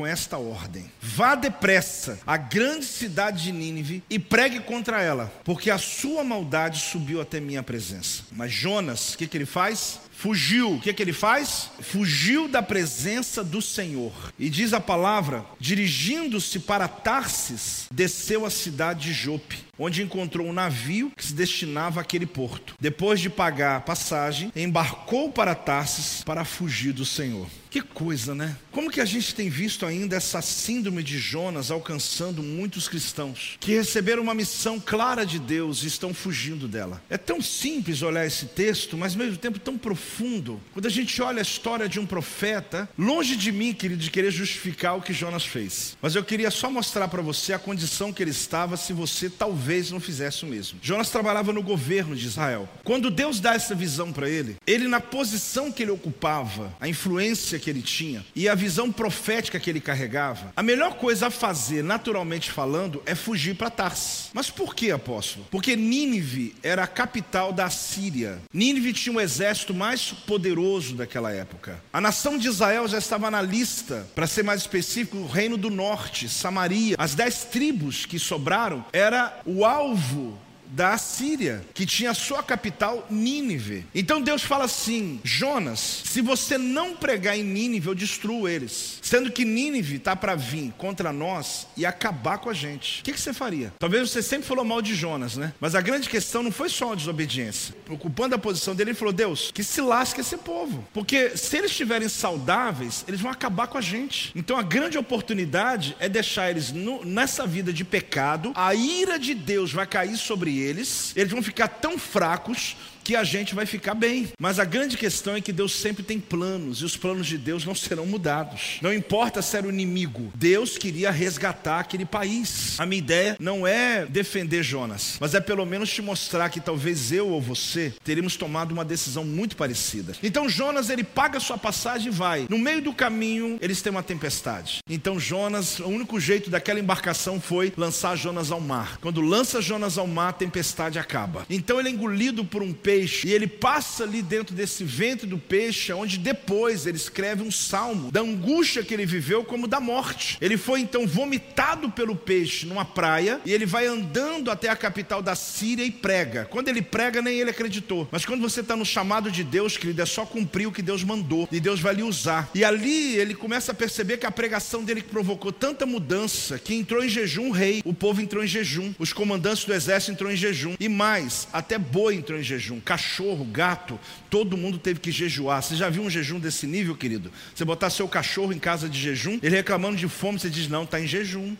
com 0.00 0.06
esta 0.06 0.38
ordem: 0.38 0.90
Vá 0.98 1.34
depressa 1.34 2.18
à 2.26 2.38
grande 2.38 2.86
cidade 2.86 3.42
de 3.44 3.52
Nínive 3.52 4.02
e 4.08 4.18
pregue 4.18 4.60
contra 4.60 5.02
ela, 5.02 5.30
porque 5.44 5.70
a 5.70 5.76
sua 5.76 6.24
maldade 6.24 6.80
subiu 6.80 7.20
até 7.20 7.38
minha 7.38 7.62
presença. 7.62 8.22
Mas 8.32 8.50
Jonas, 8.50 9.12
o 9.12 9.18
que, 9.18 9.26
que 9.26 9.36
ele 9.36 9.44
faz? 9.44 10.00
fugiu. 10.20 10.74
O 10.74 10.80
que, 10.80 10.92
que 10.92 11.02
ele 11.02 11.14
faz? 11.14 11.70
Fugiu 11.80 12.46
da 12.46 12.62
presença 12.62 13.42
do 13.42 13.62
Senhor. 13.62 14.12
E 14.38 14.50
diz 14.50 14.74
a 14.74 14.80
palavra: 14.80 15.46
dirigindo-se 15.58 16.60
para 16.60 16.86
Tarsis, 16.86 17.86
desceu 17.90 18.44
à 18.44 18.50
cidade 18.50 19.08
de 19.08 19.12
Jope, 19.14 19.64
onde 19.78 20.02
encontrou 20.02 20.46
um 20.46 20.52
navio 20.52 21.10
que 21.16 21.24
se 21.24 21.32
destinava 21.32 22.02
àquele 22.02 22.26
porto. 22.26 22.74
Depois 22.78 23.18
de 23.18 23.30
pagar 23.30 23.76
a 23.76 23.80
passagem, 23.80 24.52
embarcou 24.54 25.32
para 25.32 25.54
Tarsis 25.54 26.22
para 26.22 26.44
fugir 26.44 26.92
do 26.92 27.06
Senhor. 27.06 27.46
Que 27.70 27.80
coisa, 27.80 28.34
né? 28.34 28.56
Como 28.72 28.90
que 28.90 29.00
a 29.00 29.04
gente 29.04 29.32
tem 29.32 29.48
visto 29.48 29.86
ainda 29.86 30.16
essa 30.16 30.42
síndrome 30.42 31.04
de 31.04 31.18
Jonas 31.18 31.70
alcançando 31.70 32.42
muitos 32.42 32.88
cristãos 32.88 33.56
que 33.60 33.72
receberam 33.72 34.24
uma 34.24 34.34
missão 34.34 34.80
clara 34.80 35.24
de 35.24 35.38
Deus 35.38 35.84
e 35.84 35.86
estão 35.86 36.12
fugindo 36.12 36.66
dela? 36.66 37.00
É 37.08 37.16
tão 37.16 37.40
simples 37.40 38.02
olhar 38.02 38.26
esse 38.26 38.46
texto, 38.46 38.96
mas 38.96 39.12
ao 39.12 39.18
mesmo 39.18 39.36
tempo 39.36 39.60
tão 39.60 39.78
profundo 39.78 40.60
quando 40.72 40.86
a 40.86 40.90
gente 40.90 41.22
olha 41.22 41.38
a 41.38 41.42
história 41.42 41.88
de 41.88 42.00
um 42.00 42.06
profeta. 42.06 42.88
Longe 42.98 43.36
de 43.36 43.52
mim, 43.52 43.72
querido, 43.72 44.02
de 44.02 44.10
querer 44.10 44.32
justificar 44.32 44.96
o 44.96 45.02
que 45.02 45.12
Jonas 45.12 45.44
fez. 45.44 45.96
Mas 46.02 46.16
eu 46.16 46.24
queria 46.24 46.50
só 46.50 46.68
mostrar 46.68 47.06
para 47.06 47.22
você 47.22 47.52
a 47.52 47.58
condição 47.58 48.12
que 48.12 48.20
ele 48.20 48.32
estava 48.32 48.76
se 48.76 48.92
você 48.92 49.30
talvez 49.30 49.92
não 49.92 50.00
fizesse 50.00 50.44
o 50.44 50.48
mesmo. 50.48 50.80
Jonas 50.82 51.10
trabalhava 51.10 51.52
no 51.52 51.62
governo 51.62 52.16
de 52.16 52.26
Israel. 52.26 52.68
Quando 52.82 53.12
Deus 53.12 53.38
dá 53.38 53.54
essa 53.54 53.76
visão 53.76 54.12
para 54.12 54.28
ele, 54.28 54.56
ele, 54.66 54.88
na 54.88 55.00
posição 55.00 55.70
que 55.70 55.84
ele 55.84 55.92
ocupava, 55.92 56.74
a 56.80 56.88
influência 56.88 57.59
que 57.60 57.70
ele 57.70 57.82
tinha 57.82 58.24
e 58.34 58.48
a 58.48 58.54
visão 58.54 58.90
profética 58.90 59.60
que 59.60 59.70
ele 59.70 59.80
carregava, 59.80 60.52
a 60.56 60.62
melhor 60.62 60.94
coisa 60.94 61.28
a 61.28 61.30
fazer, 61.30 61.84
naturalmente 61.84 62.50
falando, 62.50 63.02
é 63.06 63.14
fugir 63.14 63.54
para 63.54 63.70
Tarsis. 63.70 64.30
Mas 64.32 64.50
por 64.50 64.74
que, 64.74 64.90
apóstolo? 64.90 65.46
Porque 65.50 65.76
Nínive 65.76 66.54
era 66.62 66.84
a 66.84 66.86
capital 66.86 67.52
da 67.52 67.68
Síria. 67.70 68.38
Nínive 68.52 68.92
tinha 68.92 69.14
um 69.14 69.20
exército 69.20 69.74
mais 69.74 70.12
poderoso 70.12 70.94
daquela 70.94 71.32
época. 71.32 71.82
A 71.92 72.00
nação 72.00 72.38
de 72.38 72.48
Israel 72.48 72.88
já 72.88 72.98
estava 72.98 73.30
na 73.30 73.42
lista, 73.42 74.06
para 74.14 74.26
ser 74.26 74.42
mais 74.42 74.62
específico, 74.62 75.18
o 75.18 75.26
reino 75.26 75.56
do 75.56 75.70
norte, 75.70 76.28
Samaria. 76.28 76.96
As 76.98 77.14
dez 77.14 77.44
tribos 77.44 78.06
que 78.06 78.18
sobraram 78.18 78.84
era 78.92 79.40
o 79.44 79.64
alvo 79.64 80.38
da 80.70 80.96
Síria, 80.98 81.62
que 81.74 81.86
tinha 81.86 82.14
sua 82.14 82.42
capital 82.42 83.06
Nínive. 83.10 83.86
Então 83.94 84.20
Deus 84.20 84.42
fala 84.42 84.64
assim: 84.64 85.20
Jonas, 85.24 86.02
se 86.04 86.20
você 86.20 86.56
não 86.56 86.94
pregar 86.94 87.38
em 87.38 87.44
Nínive, 87.44 87.88
eu 87.88 87.94
destruo 87.94 88.48
eles. 88.48 88.98
Sendo 89.02 89.30
que 89.30 89.44
Nínive 89.44 89.96
está 89.96 90.14
para 90.14 90.34
vir 90.34 90.72
contra 90.78 91.12
nós 91.12 91.66
e 91.76 91.84
acabar 91.84 92.38
com 92.38 92.50
a 92.50 92.54
gente. 92.54 93.00
O 93.00 93.04
que, 93.04 93.12
que, 93.12 93.20
você 93.20 93.32
faria? 93.32 93.72
Talvez 93.78 94.10
você 94.10 94.22
sempre 94.22 94.46
falou 94.46 94.64
mal 94.64 94.80
de 94.80 94.94
Jonas, 94.94 95.36
né? 95.36 95.52
Mas 95.60 95.74
a 95.74 95.80
grande 95.80 96.08
questão 96.08 96.42
não 96.42 96.52
foi 96.52 96.68
só 96.68 96.92
a 96.92 96.96
desobediência. 96.96 97.74
Ocupando 97.88 98.34
a 98.34 98.38
posição 98.38 98.74
dele, 98.74 98.90
ele 98.90 98.98
falou: 98.98 99.12
Deus, 99.12 99.50
que 99.52 99.64
se 99.64 99.80
lasque 99.80 100.20
esse 100.20 100.36
povo. 100.36 100.86
Porque 100.92 101.36
se 101.36 101.56
eles 101.56 101.70
estiverem 101.70 102.08
saudáveis, 102.08 103.04
eles 103.08 103.20
vão 103.20 103.30
acabar 103.30 103.66
com 103.66 103.78
a 103.78 103.80
gente. 103.80 104.32
Então 104.34 104.56
a 104.56 104.62
grande 104.62 104.98
oportunidade 104.98 105.96
é 105.98 106.08
deixar 106.08 106.50
eles 106.50 106.72
no, 106.72 107.04
nessa 107.04 107.46
vida 107.46 107.72
de 107.72 107.84
pecado, 107.84 108.52
a 108.54 108.74
ira 108.74 109.18
de 109.18 109.34
Deus 109.34 109.72
vai 109.72 109.86
cair 109.86 110.16
sobre 110.16 110.59
eles, 110.60 111.12
eles 111.16 111.32
vão 111.32 111.42
ficar 111.42 111.68
tão 111.68 111.98
fracos 111.98 112.76
que 113.02 113.16
a 113.16 113.24
gente 113.24 113.54
vai 113.54 113.66
ficar 113.66 113.94
bem. 113.94 114.28
Mas 114.38 114.58
a 114.58 114.64
grande 114.64 114.96
questão 114.96 115.34
é 115.34 115.40
que 115.40 115.52
Deus 115.52 115.74
sempre 115.74 116.02
tem 116.02 116.20
planos 116.20 116.80
e 116.80 116.84
os 116.84 116.96
planos 116.96 117.26
de 117.26 117.38
Deus 117.38 117.64
não 117.64 117.74
serão 117.74 118.06
mudados. 118.06 118.78
Não 118.80 118.92
importa 118.92 119.42
se 119.42 119.56
era 119.56 119.66
o 119.66 119.70
inimigo, 119.70 120.30
Deus 120.34 120.78
queria 120.78 121.10
resgatar 121.10 121.80
aquele 121.80 122.04
país. 122.04 122.78
A 122.78 122.86
minha 122.86 122.98
ideia 122.98 123.36
não 123.40 123.66
é 123.66 124.06
defender 124.06 124.62
Jonas, 124.62 125.16
mas 125.20 125.34
é 125.34 125.40
pelo 125.40 125.64
menos 125.64 125.92
te 125.92 126.02
mostrar 126.02 126.50
que 126.50 126.60
talvez 126.60 127.12
eu 127.12 127.28
ou 127.28 127.40
você 127.40 127.92
teríamos 128.04 128.36
tomado 128.36 128.72
uma 128.72 128.84
decisão 128.84 129.24
muito 129.24 129.56
parecida. 129.56 130.14
Então 130.22 130.48
Jonas 130.48 130.90
ele 130.90 131.04
paga 131.04 131.40
sua 131.40 131.58
passagem 131.58 132.08
e 132.08 132.14
vai. 132.14 132.46
No 132.48 132.58
meio 132.58 132.82
do 132.82 132.92
caminho 132.92 133.58
eles 133.60 133.82
têm 133.82 133.90
uma 133.90 134.02
tempestade. 134.02 134.80
Então 134.88 135.18
Jonas, 135.18 135.80
o 135.80 135.86
único 135.88 136.20
jeito 136.20 136.50
daquela 136.50 136.80
embarcação 136.80 137.40
foi 137.40 137.72
lançar 137.76 138.16
Jonas 138.16 138.50
ao 138.52 138.60
mar. 138.60 138.98
Quando 139.00 139.20
lança 139.20 139.60
Jonas 139.60 139.98
ao 139.98 140.06
mar, 140.06 140.28
a 140.28 140.32
tempestade 140.32 140.98
acaba. 140.98 141.46
Então 141.48 141.78
ele 141.78 141.88
é 141.88 141.92
engolido 141.92 142.44
por 142.44 142.62
um 142.62 142.72
peixe 142.72 142.89
peixe, 142.90 143.28
e 143.28 143.32
ele 143.32 143.46
passa 143.46 144.02
ali 144.02 144.20
dentro 144.20 144.52
desse 144.52 144.82
ventre 144.82 145.24
do 145.24 145.38
peixe, 145.38 145.92
onde 145.92 146.18
depois 146.18 146.86
ele 146.86 146.96
escreve 146.96 147.40
um 147.40 147.50
salmo 147.50 148.10
da 148.10 148.20
angústia 148.20 148.82
que 148.82 148.92
ele 148.92 149.06
viveu 149.06 149.44
como 149.44 149.68
da 149.68 149.78
morte. 149.78 150.36
Ele 150.40 150.56
foi 150.56 150.80
então 150.80 151.06
vomitado 151.06 151.88
pelo 151.92 152.16
peixe 152.16 152.66
numa 152.66 152.84
praia, 152.84 153.40
e 153.46 153.52
ele 153.52 153.64
vai 153.64 153.86
andando 153.86 154.50
até 154.50 154.68
a 154.68 154.74
capital 154.74 155.22
da 155.22 155.36
Síria 155.36 155.84
e 155.84 155.90
prega. 155.92 156.46
Quando 156.50 156.68
ele 156.68 156.82
prega, 156.82 157.22
nem 157.22 157.38
ele 157.38 157.50
acreditou. 157.50 158.08
Mas 158.10 158.24
quando 158.24 158.40
você 158.40 158.60
está 158.60 158.74
no 158.74 158.84
chamado 158.84 159.30
de 159.30 159.44
Deus, 159.44 159.76
querido, 159.76 160.02
é 160.02 160.06
só 160.06 160.26
cumprir 160.26 160.66
o 160.66 160.72
que 160.72 160.82
Deus 160.82 161.04
mandou, 161.04 161.48
e 161.52 161.60
Deus 161.60 161.78
vai 161.78 161.94
lhe 161.94 162.02
usar. 162.02 162.50
E 162.52 162.64
ali 162.64 163.16
ele 163.16 163.36
começa 163.36 163.70
a 163.70 163.74
perceber 163.74 164.16
que 164.16 164.26
a 164.26 164.32
pregação 164.32 164.82
dele 164.82 165.02
provocou 165.02 165.52
tanta 165.52 165.86
mudança 165.86 166.58
que 166.58 166.74
entrou 166.74 167.04
em 167.04 167.08
jejum 167.08 167.50
o 167.50 167.52
rei, 167.52 167.82
o 167.84 167.94
povo 167.94 168.20
entrou 168.20 168.42
em 168.42 168.48
jejum, 168.48 168.92
os 168.98 169.12
comandantes 169.12 169.64
do 169.64 169.72
exército 169.72 170.10
entrou 170.10 170.32
em 170.32 170.36
jejum, 170.36 170.74
e 170.80 170.88
mais, 170.88 171.46
até 171.52 171.78
boi 171.78 172.16
entrou 172.16 172.38
em 172.38 172.42
jejum 172.42 172.79
cachorro, 172.80 173.44
gato, 173.44 173.98
todo 174.28 174.56
mundo 174.56 174.78
teve 174.78 175.00
que 175.00 175.12
jejuar. 175.12 175.62
Você 175.62 175.76
já 175.76 175.88
viu 175.88 176.02
um 176.02 176.10
jejum 176.10 176.38
desse 176.38 176.66
nível, 176.66 176.96
querido? 176.96 177.30
Você 177.54 177.64
botar 177.64 177.90
seu 177.90 178.08
cachorro 178.08 178.52
em 178.52 178.58
casa 178.58 178.88
de 178.88 178.98
jejum, 178.98 179.38
ele 179.42 179.56
reclamando 179.56 179.96
de 179.96 180.08
fome, 180.08 180.38
você 180.38 180.50
diz: 180.50 180.68
não, 180.68 180.84
está 180.84 181.00
em 181.00 181.06
jejum. 181.06 181.56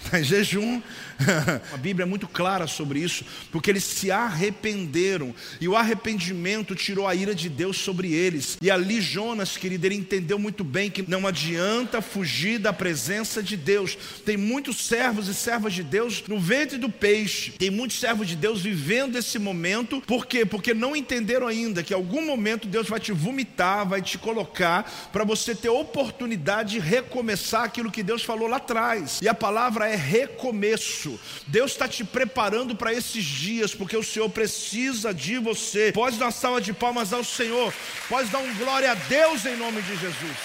Jejum. 0.22 0.80
A 1.72 1.76
Bíblia 1.76 2.04
é 2.04 2.06
muito 2.06 2.28
clara 2.28 2.66
sobre 2.66 3.00
isso, 3.00 3.24
porque 3.50 3.70
eles 3.70 3.84
se 3.84 4.10
arrependeram, 4.10 5.34
e 5.60 5.66
o 5.66 5.76
arrependimento 5.76 6.74
tirou 6.74 7.08
a 7.08 7.14
ira 7.14 7.34
de 7.34 7.48
Deus 7.48 7.78
sobre 7.78 8.12
eles. 8.12 8.58
E 8.60 8.70
ali 8.70 9.00
Jonas, 9.00 9.56
querido, 9.56 9.86
ele 9.86 9.94
entendeu 9.94 10.38
muito 10.38 10.62
bem 10.62 10.90
que 10.90 11.08
não 11.08 11.26
adianta 11.26 12.02
fugir 12.02 12.58
da 12.58 12.72
presença 12.72 13.42
de 13.42 13.56
Deus. 13.56 13.96
Tem 14.24 14.36
muitos 14.36 14.84
servos 14.86 15.28
e 15.28 15.34
servas 15.34 15.72
de 15.72 15.82
Deus 15.82 16.22
no 16.28 16.38
ventre 16.38 16.76
do 16.76 16.90
peixe, 16.90 17.52
tem 17.52 17.70
muitos 17.70 17.98
servos 17.98 18.28
de 18.28 18.36
Deus 18.36 18.60
vivendo 18.60 19.16
esse 19.16 19.38
momento, 19.38 20.02
por 20.02 20.26
quê? 20.26 20.44
Porque 20.44 20.74
não 20.74 20.94
entenderam 20.94 21.46
ainda 21.46 21.82
que 21.82 21.94
em 21.94 21.96
algum 21.96 22.24
momento 22.26 22.68
Deus 22.68 22.88
vai 22.88 23.00
te 23.00 23.12
vomitar, 23.12 23.88
vai 23.88 24.02
te 24.02 24.18
colocar, 24.18 25.08
para 25.12 25.24
você 25.24 25.54
ter 25.54 25.68
oportunidade 25.68 26.72
de 26.72 26.78
recomeçar 26.78 27.64
aquilo 27.64 27.90
que 27.90 28.02
Deus 28.02 28.22
falou 28.22 28.48
lá 28.48 28.56
atrás. 28.56 29.20
E 29.22 29.28
a 29.28 29.34
palavra 29.34 29.85
é 29.86 29.94
recomeço. 29.94 31.18
Deus 31.46 31.72
está 31.72 31.86
te 31.88 32.04
preparando 32.04 32.74
para 32.74 32.92
esses 32.92 33.24
dias, 33.24 33.74
porque 33.74 33.96
o 33.96 34.02
Senhor 34.02 34.28
precisa 34.30 35.12
de 35.14 35.38
você. 35.38 35.92
Pode 35.92 36.18
dar 36.18 36.26
uma 36.26 36.30
salva 36.32 36.60
de 36.60 36.72
palmas 36.72 37.12
ao 37.12 37.24
Senhor, 37.24 37.72
pode 38.08 38.28
dar 38.30 38.38
um 38.38 38.54
glória 38.54 38.92
a 38.92 38.94
Deus 38.94 39.44
em 39.44 39.56
nome 39.56 39.80
de 39.82 39.96
Jesus. 39.96 40.36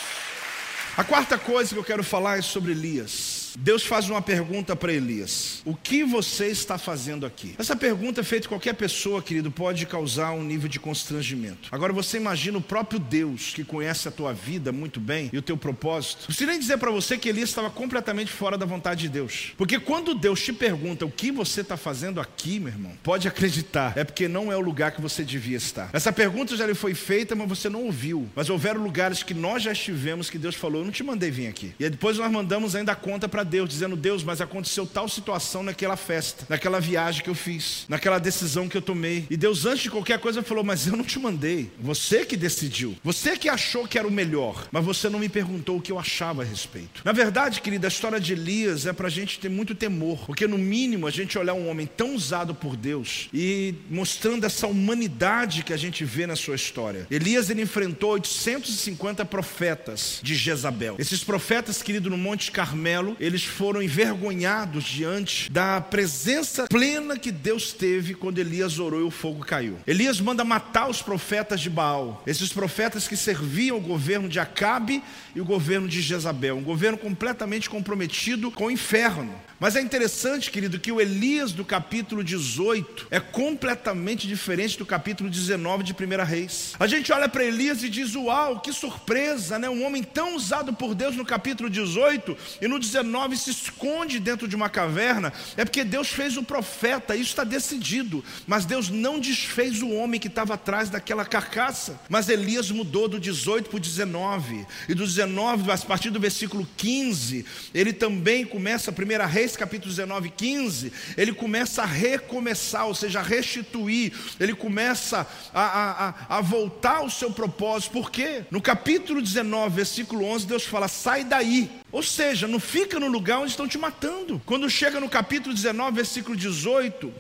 A 0.95 1.04
quarta 1.04 1.38
coisa 1.38 1.73
que 1.73 1.80
eu 1.80 1.84
quero 1.84 2.04
falar 2.04 2.38
é 2.38 2.41
sobre 2.41 2.73
Elias. 2.73 3.40
Deus 3.59 3.85
faz 3.85 4.09
uma 4.09 4.21
pergunta 4.21 4.75
para 4.75 4.93
Elias: 4.93 5.61
O 5.65 5.75
que 5.75 6.03
você 6.03 6.47
está 6.47 6.77
fazendo 6.77 7.25
aqui? 7.25 7.55
Essa 7.57 7.75
pergunta, 7.75 8.23
feita 8.23 8.47
qualquer 8.47 8.73
pessoa, 8.73 9.21
querido, 9.21 9.51
pode 9.51 9.85
causar 9.85 10.31
um 10.31 10.43
nível 10.43 10.69
de 10.69 10.79
constrangimento. 10.79 11.69
Agora 11.71 11.93
você 11.93 12.17
imagina 12.17 12.57
o 12.57 12.61
próprio 12.61 12.99
Deus 12.99 13.53
que 13.53 13.63
conhece 13.63 14.07
a 14.07 14.11
tua 14.11 14.33
vida 14.33 14.71
muito 14.71 14.99
bem 14.99 15.29
e 15.31 15.37
o 15.37 15.41
teu 15.41 15.57
propósito. 15.57 16.21
Não 16.21 16.27
preciso 16.27 16.49
nem 16.49 16.59
dizer 16.59 16.77
para 16.77 16.91
você 16.91 17.17
que 17.17 17.29
Elias 17.29 17.49
estava 17.49 17.69
completamente 17.69 18.31
fora 18.31 18.57
da 18.57 18.65
vontade 18.65 19.01
de 19.01 19.09
Deus. 19.09 19.53
Porque 19.57 19.79
quando 19.79 20.13
Deus 20.13 20.41
te 20.41 20.53
pergunta 20.53 21.05
o 21.05 21.11
que 21.11 21.31
você 21.31 21.61
está 21.61 21.77
fazendo 21.77 22.19
aqui, 22.19 22.59
meu 22.59 22.69
irmão, 22.69 22.93
pode 23.03 23.27
acreditar, 23.27 23.93
é 23.95 24.03
porque 24.03 24.27
não 24.27 24.51
é 24.51 24.55
o 24.55 24.61
lugar 24.61 24.91
que 24.91 25.01
você 25.01 25.23
devia 25.23 25.57
estar. 25.57 25.89
Essa 25.93 26.11
pergunta 26.11 26.55
já 26.55 26.65
lhe 26.65 26.73
foi 26.73 26.93
feita, 26.93 27.35
mas 27.35 27.47
você 27.47 27.69
não 27.69 27.83
ouviu. 27.85 28.29
Mas 28.35 28.49
houveram 28.49 28.81
lugares 28.81 29.23
que 29.23 29.33
nós 29.33 29.63
já 29.63 29.71
estivemos 29.71 30.29
que 30.29 30.37
Deus 30.37 30.55
falou: 30.55 30.81
Eu 30.81 30.85
não 30.85 30.91
te 30.91 31.03
mandei 31.03 31.31
vir 31.31 31.47
aqui. 31.47 31.73
E 31.79 31.89
depois 31.89 32.17
nós 32.17 32.31
mandamos 32.31 32.75
ainda 32.75 32.91
a 32.91 32.95
conta 32.95 33.27
para 33.27 33.40
para 33.41 33.43
Deus, 33.43 33.69
dizendo: 33.69 33.95
Deus, 33.95 34.23
mas 34.23 34.39
aconteceu 34.39 34.86
tal 34.86 35.10
situação 35.10 35.63
naquela 35.63 35.97
festa, 35.97 36.45
naquela 36.47 36.80
viagem 36.80 37.23
que 37.23 37.30
eu 37.30 37.36
fiz, 37.36 37.86
naquela 37.89 38.19
decisão 38.19 38.69
que 38.69 38.77
eu 38.77 38.82
tomei. 38.82 39.25
E 39.30 39.38
Deus, 39.38 39.65
antes 39.65 39.84
de 39.84 39.91
qualquer 39.91 40.19
coisa, 40.19 40.43
falou: 40.43 40.63
Mas 40.63 40.88
eu 40.88 40.95
não 40.95 41.04
te 41.04 41.17
mandei. 41.17 41.71
Você 41.80 42.25
que 42.25 42.38
decidiu. 42.38 42.95
Você 43.04 43.36
que 43.36 43.49
achou 43.49 43.88
que 43.88 43.97
era 43.97 44.08
o 44.08 44.12
melhor. 44.12 44.67
Mas 44.71 44.86
você 44.86 45.10
não 45.10 45.19
me 45.19 45.30
perguntou 45.30 45.77
o 45.77 45.82
que 45.82 45.91
eu 45.91 45.99
achava 45.99 46.43
a 46.43 46.45
respeito. 46.45 47.01
Na 47.04 47.12
verdade, 47.12 47.62
querida, 47.62 47.88
a 47.88 47.89
história 47.89 48.19
de 48.19 48.34
Elias 48.34 48.86
é 48.86 48.93
para 48.93 49.08
a 49.08 49.12
gente 49.12 49.39
ter 49.39 49.49
muito 49.49 49.73
temor. 49.73 50.25
Porque, 50.25 50.47
no 50.47 50.58
mínimo, 50.58 51.08
a 51.08 51.12
gente 51.12 51.38
olhar 51.38 51.54
um 51.54 51.67
homem 51.67 51.88
tão 51.88 52.15
usado 52.15 52.54
por 52.54 52.75
Deus 52.75 53.30
e 53.34 53.73
mostrando 53.89 54.45
essa 54.45 54.67
humanidade 54.67 55.63
que 55.63 55.73
a 55.73 55.77
gente 55.77 56.06
vê 56.06 56.27
na 56.27 56.36
sua 56.36 56.56
história. 56.56 57.08
Elias 57.10 57.49
ele 57.49 57.62
enfrentou 57.62 58.12
850 58.12 59.25
profetas 59.25 60.19
de 60.21 60.36
Jezabel. 60.36 60.95
Esses 60.99 61.23
profetas, 61.23 61.82
querido, 61.82 62.10
no 62.10 62.17
Monte 62.17 62.51
Carmelo, 62.51 63.15
eles 63.32 63.46
foram 63.46 63.82
envergonhados 63.82 64.84
diante 64.84 65.50
da 65.50 65.80
presença 65.80 66.67
plena 66.67 67.17
que 67.17 67.32
Deus 67.32 67.72
teve 67.72 68.13
quando 68.13 68.39
Elias 68.39 68.78
orou 68.78 69.00
e 69.00 69.04
o 69.04 69.12
fogo 69.12 69.46
caiu. 69.46 69.78
Elias 69.88 70.20
manda 70.20 70.44
matar 70.44 70.89
os 70.89 71.02
profetas 71.02 71.62
de 71.62 71.70
Baal, 71.70 72.22
esses 72.28 72.52
profetas 72.52 73.08
que 73.08 73.15
serviam 73.15 73.78
o 73.78 73.82
governo 73.82 74.28
de 74.28 74.39
Acabe 74.39 75.02
e 75.34 75.39
o 75.39 75.46
governo 75.46 75.88
de 75.88 76.02
Jezabel, 76.02 76.58
um 76.58 76.63
governo 76.63 76.98
completamente 76.98 77.70
comprometido 77.70 78.52
com 78.52 78.65
o 78.65 78.72
inferno. 78.72 79.34
Mas 79.62 79.76
é 79.76 79.82
interessante, 79.82 80.50
querido, 80.50 80.80
que 80.80 80.91
o 80.91 81.00
Elias 81.00 81.52
do 81.52 81.63
capítulo 81.63 82.24
18 82.24 83.10
é 83.12 83.20
completamente 83.20 84.28
diferente 84.28 84.76
do 84.76 84.88
capítulo 84.88 85.30
19 85.30 85.84
de 85.84 85.94
1 85.94 86.26
Reis. 86.26 86.74
A 86.80 86.88
gente 86.88 87.13
olha 87.13 87.30
para 87.30 87.44
Elias 87.44 87.84
e 87.84 87.89
diz: 87.89 88.15
Uau, 88.15 88.60
que 88.60 88.74
surpresa, 88.74 89.60
né? 89.60 89.70
Um 89.70 89.86
homem 89.86 90.02
tão 90.02 90.36
usado 90.36 90.74
por 90.74 90.96
Deus 90.96 91.15
no 91.15 91.24
capítulo 91.24 91.70
18 91.70 92.36
e 92.60 92.67
no 92.67 92.80
19 92.80 93.20
19 93.21 93.38
se 93.38 93.51
esconde 93.51 94.19
dentro 94.19 94.47
de 94.47 94.55
uma 94.55 94.69
caverna, 94.69 95.31
é 95.55 95.63
porque 95.63 95.84
Deus 95.84 96.10
fez 96.10 96.38
o 96.38 96.43
profeta, 96.43 97.15
isso 97.15 97.29
está 97.29 97.43
decidido. 97.43 98.23
Mas 98.47 98.65
Deus 98.65 98.89
não 98.89 99.19
desfez 99.19 99.81
o 99.81 99.89
homem 99.89 100.19
que 100.19 100.27
estava 100.27 100.55
atrás 100.55 100.89
daquela 100.89 101.25
carcaça. 101.25 101.99
Mas 102.10 102.29
Elias 102.29 102.71
mudou 102.71 103.07
do 103.07 103.19
18 103.19 103.69
para 103.69 103.77
o 103.77 103.79
19, 103.79 104.65
e 104.89 104.93
do 104.93 105.05
19, 105.05 105.71
a 105.71 105.77
partir 105.77 106.10
do 106.10 106.19
versículo 106.19 106.67
15, 106.77 107.45
ele 107.73 107.93
também 107.93 108.45
começa, 108.45 108.91
1 108.91 109.27
Reis, 109.27 109.55
capítulo 109.55 109.89
19, 109.89 110.29
15, 110.29 110.91
ele 111.17 111.34
começa 111.34 111.84
a 111.84 111.86
recomeçar, 111.86 112.88
ou 112.88 112.95
seja, 112.95 113.19
a 113.19 113.23
restituir, 113.23 114.13
ele 114.39 114.53
começa 114.53 115.27
a, 115.53 116.13
a, 116.29 116.38
a 116.38 116.41
voltar 116.41 116.97
ao 116.97 117.10
seu 117.10 117.31
propósito, 117.31 117.91
por 117.91 118.10
quê? 118.10 118.43
No 118.49 118.62
capítulo 118.62 119.21
19, 119.21 119.75
versículo 119.75 120.25
11, 120.25 120.47
Deus 120.47 120.65
fala: 120.65 120.88
sai 120.88 121.23
daí. 121.23 121.69
Ou 121.91 122.01
seja, 122.01 122.47
não 122.47 122.60
fica 122.60 122.99
no 122.99 123.07
lugar 123.12 123.39
onde 123.39 123.52
estão 123.52 123.67
te 123.67 123.78
matando. 123.78 124.41
Quando 124.45 124.69
chega 124.69 125.00
no 125.00 125.10
capítulo 125.10 125.54
19, 125.54 125.95
versículo 125.95 126.36
18, 126.36 127.13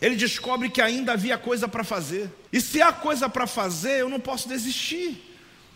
ele 0.00 0.16
descobre 0.16 0.70
que 0.70 0.80
ainda 0.80 1.12
havia 1.12 1.36
coisa 1.36 1.68
para 1.68 1.84
fazer. 1.84 2.30
E 2.52 2.60
se 2.60 2.80
há 2.80 2.92
coisa 2.92 3.28
para 3.28 3.46
fazer, 3.46 4.00
eu 4.00 4.08
não 4.08 4.18
posso 4.18 4.48
desistir. 4.48 5.26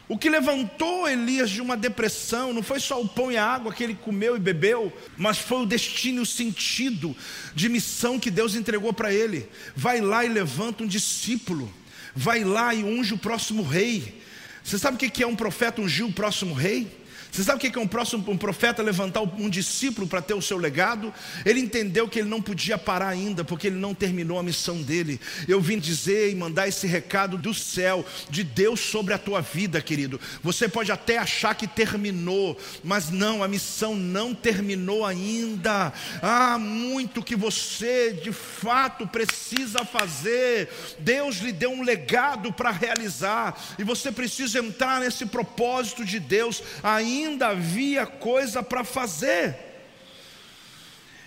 O 0.07 0.19
que 0.19 0.29
levantou 0.29 1.09
Elias 1.09 1.49
de 1.49 1.63
uma 1.63 1.77
depressão 1.77 2.53
não 2.53 2.63
foi 2.63 2.79
só 2.79 3.01
o 3.01 3.09
pão 3.09 3.33
e 3.33 3.39
a 3.39 3.45
água 3.45 3.73
que 3.73 3.83
ele 3.83 3.95
comeu 3.95 4.37
e 4.37 4.41
bebeu, 4.41 4.93
mas 5.17 5.39
foi 5.39 5.63
o 5.63 5.67
destino 5.67 6.23
o 6.23 6.27
sentido 6.27 7.17
de 7.55 7.71
missão 7.71 8.19
que 8.19 8.31
Deus 8.31 8.55
entregou 8.55 8.93
para 8.93 9.13
ele. 9.13 9.49
Vai 9.75 10.01
lá 10.01 10.25
e 10.25 10.29
levanta 10.29 10.85
um 10.85 10.87
discípulo, 10.87 11.73
vai 12.15 12.45
lá 12.45 12.75
e 12.75 12.85
unge 12.85 13.15
o 13.15 13.19
próximo 13.19 13.63
rei. 13.63 14.21
Você 14.63 14.79
sabe 14.79 14.97
o 14.97 15.11
que 15.11 15.23
é 15.23 15.27
um 15.27 15.37
profeta 15.37 15.81
ungir 15.81 16.07
o 16.07 16.13
próximo 16.13 16.55
rei? 16.55 17.04
Você 17.35 17.43
sabe 17.43 17.57
o 17.67 17.73
que 17.73 17.77
é 17.77 17.83
um 17.83 17.89
próximo 17.89 18.25
um 18.31 18.39
profeta 18.39 18.81
levantar 18.81 19.21
um 19.21 19.51
discípulo 19.51 20.07
para 20.07 20.23
ter 20.23 20.35
o 20.35 20.41
seu 20.41 20.57
legado? 20.57 21.13
Ele 21.45 21.59
entendeu 21.59 22.09
que 22.09 22.21
ele 22.21 22.29
não 22.29 22.41
podia 22.41 22.79
parar 22.79 23.09
ainda, 23.09 23.43
porque 23.43 23.67
ele 23.67 23.77
não 23.77 23.93
terminou 23.93 24.39
a 24.39 24.43
missão 24.43 24.81
dele. 24.81 25.21
Eu 25.49 25.61
vim 25.61 25.81
dizer 25.81 26.31
e 26.31 26.35
mandar 26.37 26.69
esse 26.69 26.87
recado 26.87 27.37
do 27.37 27.53
céu, 27.53 28.07
de 28.31 28.45
Deus 28.45 28.79
sobre 28.79 29.13
a 29.15 29.19
tua 29.19 29.41
vida, 29.41 29.83
querido. 29.83 30.21
Você 30.45 30.69
pode 30.69 30.93
até 30.93 31.19
achar 31.19 31.57
que 31.57 31.67
terminou, 31.67 32.57
mas 32.85 33.11
não, 33.11 33.43
a 33.43 33.49
missão 33.49 33.97
não 33.97 34.33
terminou 34.33 35.05
ainda. 35.05 35.93
Há 36.23 36.57
muito 36.57 37.21
que 37.21 37.35
você 37.35 38.13
de 38.13 38.31
fato 38.31 39.09
precisa 39.09 39.85
fazer. 39.85 40.69
Deus 41.01 41.39
lhe 41.39 41.51
deu 41.51 41.73
um 41.73 41.83
legado 41.83 42.53
para 42.53 42.71
realizar, 42.71 43.61
e 43.77 43.83
você 43.83 44.13
precisa 44.13 44.61
entrar 44.61 45.01
nesse 45.01 45.27
propósito 45.27 46.05
de 46.05 46.21
Deus 46.21 46.63
ainda 46.81 47.24
ainda 47.27 47.49
havia 47.49 48.07
coisa 48.07 48.63
para 48.63 48.85
fazer. 48.85 49.57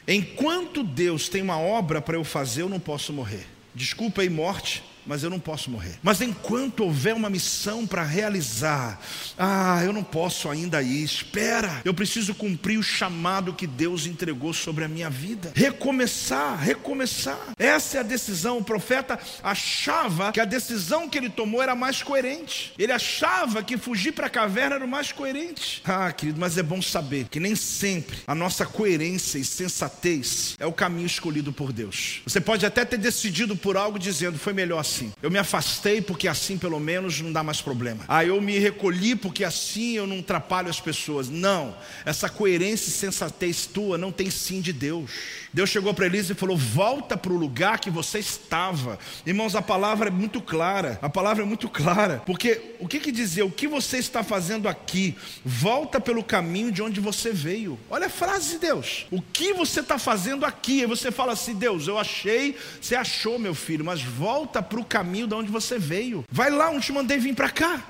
Enquanto 0.08 0.84
Deus 0.84 1.28
tem 1.28 1.42
uma 1.42 1.60
obra 1.60 2.02
para 2.02 2.16
eu 2.16 2.24
fazer, 2.24 2.62
eu 2.62 2.70
não 2.70 2.80
posso 2.80 3.12
morrer. 3.12 3.46
Desculpa 3.76 4.22
aí, 4.22 4.30
morte, 4.30 4.84
mas 5.08 5.24
eu 5.24 5.30
não 5.30 5.40
posso 5.40 5.72
morrer. 5.72 5.98
Mas 6.04 6.22
enquanto 6.22 6.84
houver 6.84 7.14
uma 7.14 7.30
missão 7.30 7.88
para 7.88 8.04
realizar, 8.04 9.00
ah, 9.38 9.82
eu 9.84 9.94
não 9.94 10.04
posso 10.04 10.50
ainda 10.50 10.82
ir. 10.82 11.04
Espera, 11.04 11.82
eu 11.86 11.94
preciso 11.94 12.36
cumprir 12.36 12.78
o 12.78 12.84
chamado 12.84 13.54
que 13.54 13.66
Deus 13.66 14.06
entregou 14.06 14.54
sobre 14.54 14.84
a 14.84 14.88
minha 14.88 15.10
vida. 15.10 15.52
Recomeçar, 15.56 16.60
recomeçar. 16.60 17.54
Essa 17.58 17.98
é 17.98 18.00
a 18.02 18.04
decisão. 18.04 18.58
O 18.58 18.64
profeta 18.64 19.20
achava 19.42 20.32
que 20.32 20.40
a 20.40 20.46
decisão 20.46 21.08
que 21.08 21.18
ele 21.18 21.30
tomou 21.30 21.62
era 21.62 21.76
mais 21.76 22.04
coerente. 22.04 22.74
Ele 22.78 22.92
achava 22.92 23.64
que 23.64 23.78
fugir 23.78 24.12
para 24.12 24.28
a 24.28 24.30
caverna 24.30 24.76
era 24.76 24.86
o 24.86 24.88
mais 24.88 25.12
coerente. 25.12 25.82
Ah, 25.86 26.12
querido, 26.12 26.40
mas 26.40 26.58
é 26.58 26.64
bom 26.64 26.82
saber 26.82 27.28
que 27.30 27.40
nem 27.40 27.56
sempre 27.56 28.18
a 28.28 28.36
nossa 28.36 28.66
coerência 28.66 29.38
e 29.38 29.46
sensatez 29.46 30.56
é 30.60 30.66
o 30.66 30.74
caminho 30.74 31.06
escolhido 31.06 31.54
por 31.54 31.72
Deus. 31.72 32.22
Você 32.26 32.42
pode 32.42 32.66
até 32.66 32.84
ter 32.84 32.98
decidido 32.98 33.56
por 33.56 33.78
algo 33.78 33.98
dizendo 33.98 34.38
foi 34.38 34.54
melhor 34.54 34.80
assim 34.80 34.97
assim. 34.98 35.14
Eu 35.22 35.30
me 35.30 35.38
afastei 35.38 36.02
porque 36.02 36.28
assim 36.28 36.58
pelo 36.58 36.80
menos 36.80 37.22
não 37.22 37.32
dá 37.32 37.44
mais 37.44 37.62
problema. 37.62 38.04
Ah, 38.08 38.26
eu 38.26 38.42
me 38.42 38.58
recolhi 38.58 39.16
porque 39.16 39.44
assim 39.44 39.94
eu 39.94 40.08
não 40.08 40.20
atrapalho 40.20 40.70
as 40.70 40.80
pessoas. 40.80 41.30
Não, 41.30 41.76
essa 42.06 42.28
coerência 42.28 42.90
e 42.90 42.92
sensatez 42.92 43.66
tua 43.66 43.98
não 43.98 44.12
tem 44.12 44.30
sim 44.30 44.60
de 44.60 44.74
Deus. 44.74 45.12
Deus 45.54 45.70
chegou 45.70 45.94
para 45.94 46.06
Elias 46.06 46.30
e 46.30 46.34
falou: 46.34 46.58
Volta 46.58 47.16
para 47.16 47.32
o 47.32 47.38
lugar 47.38 47.80
que 47.80 47.90
você 47.90 48.20
estava. 48.20 49.00
Irmãos, 49.26 49.56
a 49.56 49.62
palavra 49.62 50.10
é 50.10 50.12
muito 50.12 50.42
clara. 50.42 51.00
A 51.02 51.10
palavra 51.10 51.44
é 51.44 51.48
muito 51.48 51.70
clara. 51.70 52.22
Porque 52.26 52.76
o 52.80 52.88
que, 52.88 53.00
que 53.00 53.12
dizer? 53.12 53.44
O 53.44 53.52
que 53.52 53.68
você 53.68 53.98
está 53.98 54.24
fazendo 54.24 54.68
aqui? 54.68 55.16
Volta 55.44 56.00
pelo 56.00 56.24
caminho 56.24 56.72
de 56.72 56.82
onde 56.82 57.00
você 57.00 57.32
veio. 57.32 57.80
Olha 57.90 58.08
a 58.08 58.10
frase 58.10 58.52
de 58.52 58.60
Deus. 58.60 59.06
O 59.12 59.22
que 59.22 59.54
você 59.54 59.80
está 59.80 59.98
fazendo 59.98 60.46
aqui? 60.46 60.82
E 60.82 60.86
você 60.86 61.12
fala 61.12 61.34
assim: 61.34 61.56
Deus, 61.56 61.88
eu 61.88 61.98
achei, 61.98 62.56
você 62.82 62.96
achou, 62.96 63.40
meu 63.40 63.56
filho, 63.56 63.86
mas 63.86 64.02
volta 64.02 64.62
para 64.62 64.80
o 64.80 64.86
caminho 64.88 65.28
de 65.28 65.34
onde 65.34 65.52
você 65.52 65.78
veio. 65.78 66.24
Vai 66.32 66.50
lá, 66.50 66.70
onde 66.70 66.86
te 66.86 66.92
mandei 66.92 67.18
vir 67.18 67.36
para 67.36 67.50
cá. 67.50 67.84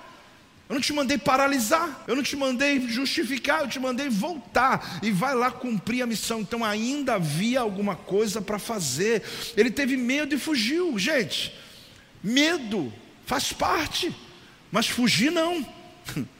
Eu 0.69 0.73
não 0.73 0.81
te 0.81 0.91
mandei 0.91 1.17
paralisar, 1.17 2.03
eu 2.07 2.15
não 2.15 2.21
te 2.21 2.35
mandei 2.35 2.89
justificar, 2.89 3.61
eu 3.61 3.69
te 3.69 3.79
mandei 3.79 4.09
voltar 4.09 4.99
e 5.01 5.11
vai 5.11 5.33
lá 5.33 5.49
cumprir 5.49 6.01
a 6.01 6.05
missão. 6.05 6.41
Então 6.41 6.63
ainda 6.63 7.13
havia 7.13 7.61
alguma 7.61 7.95
coisa 7.95 8.41
para 8.41 8.59
fazer. 8.59 9.23
Ele 9.55 9.71
teve 9.71 9.95
medo 9.95 10.35
e 10.35 10.39
fugiu. 10.39 10.99
Gente, 10.99 11.53
medo 12.21 12.91
faz 13.25 13.53
parte, 13.53 14.13
mas 14.69 14.87
fugir 14.87 15.31
não. 15.31 15.65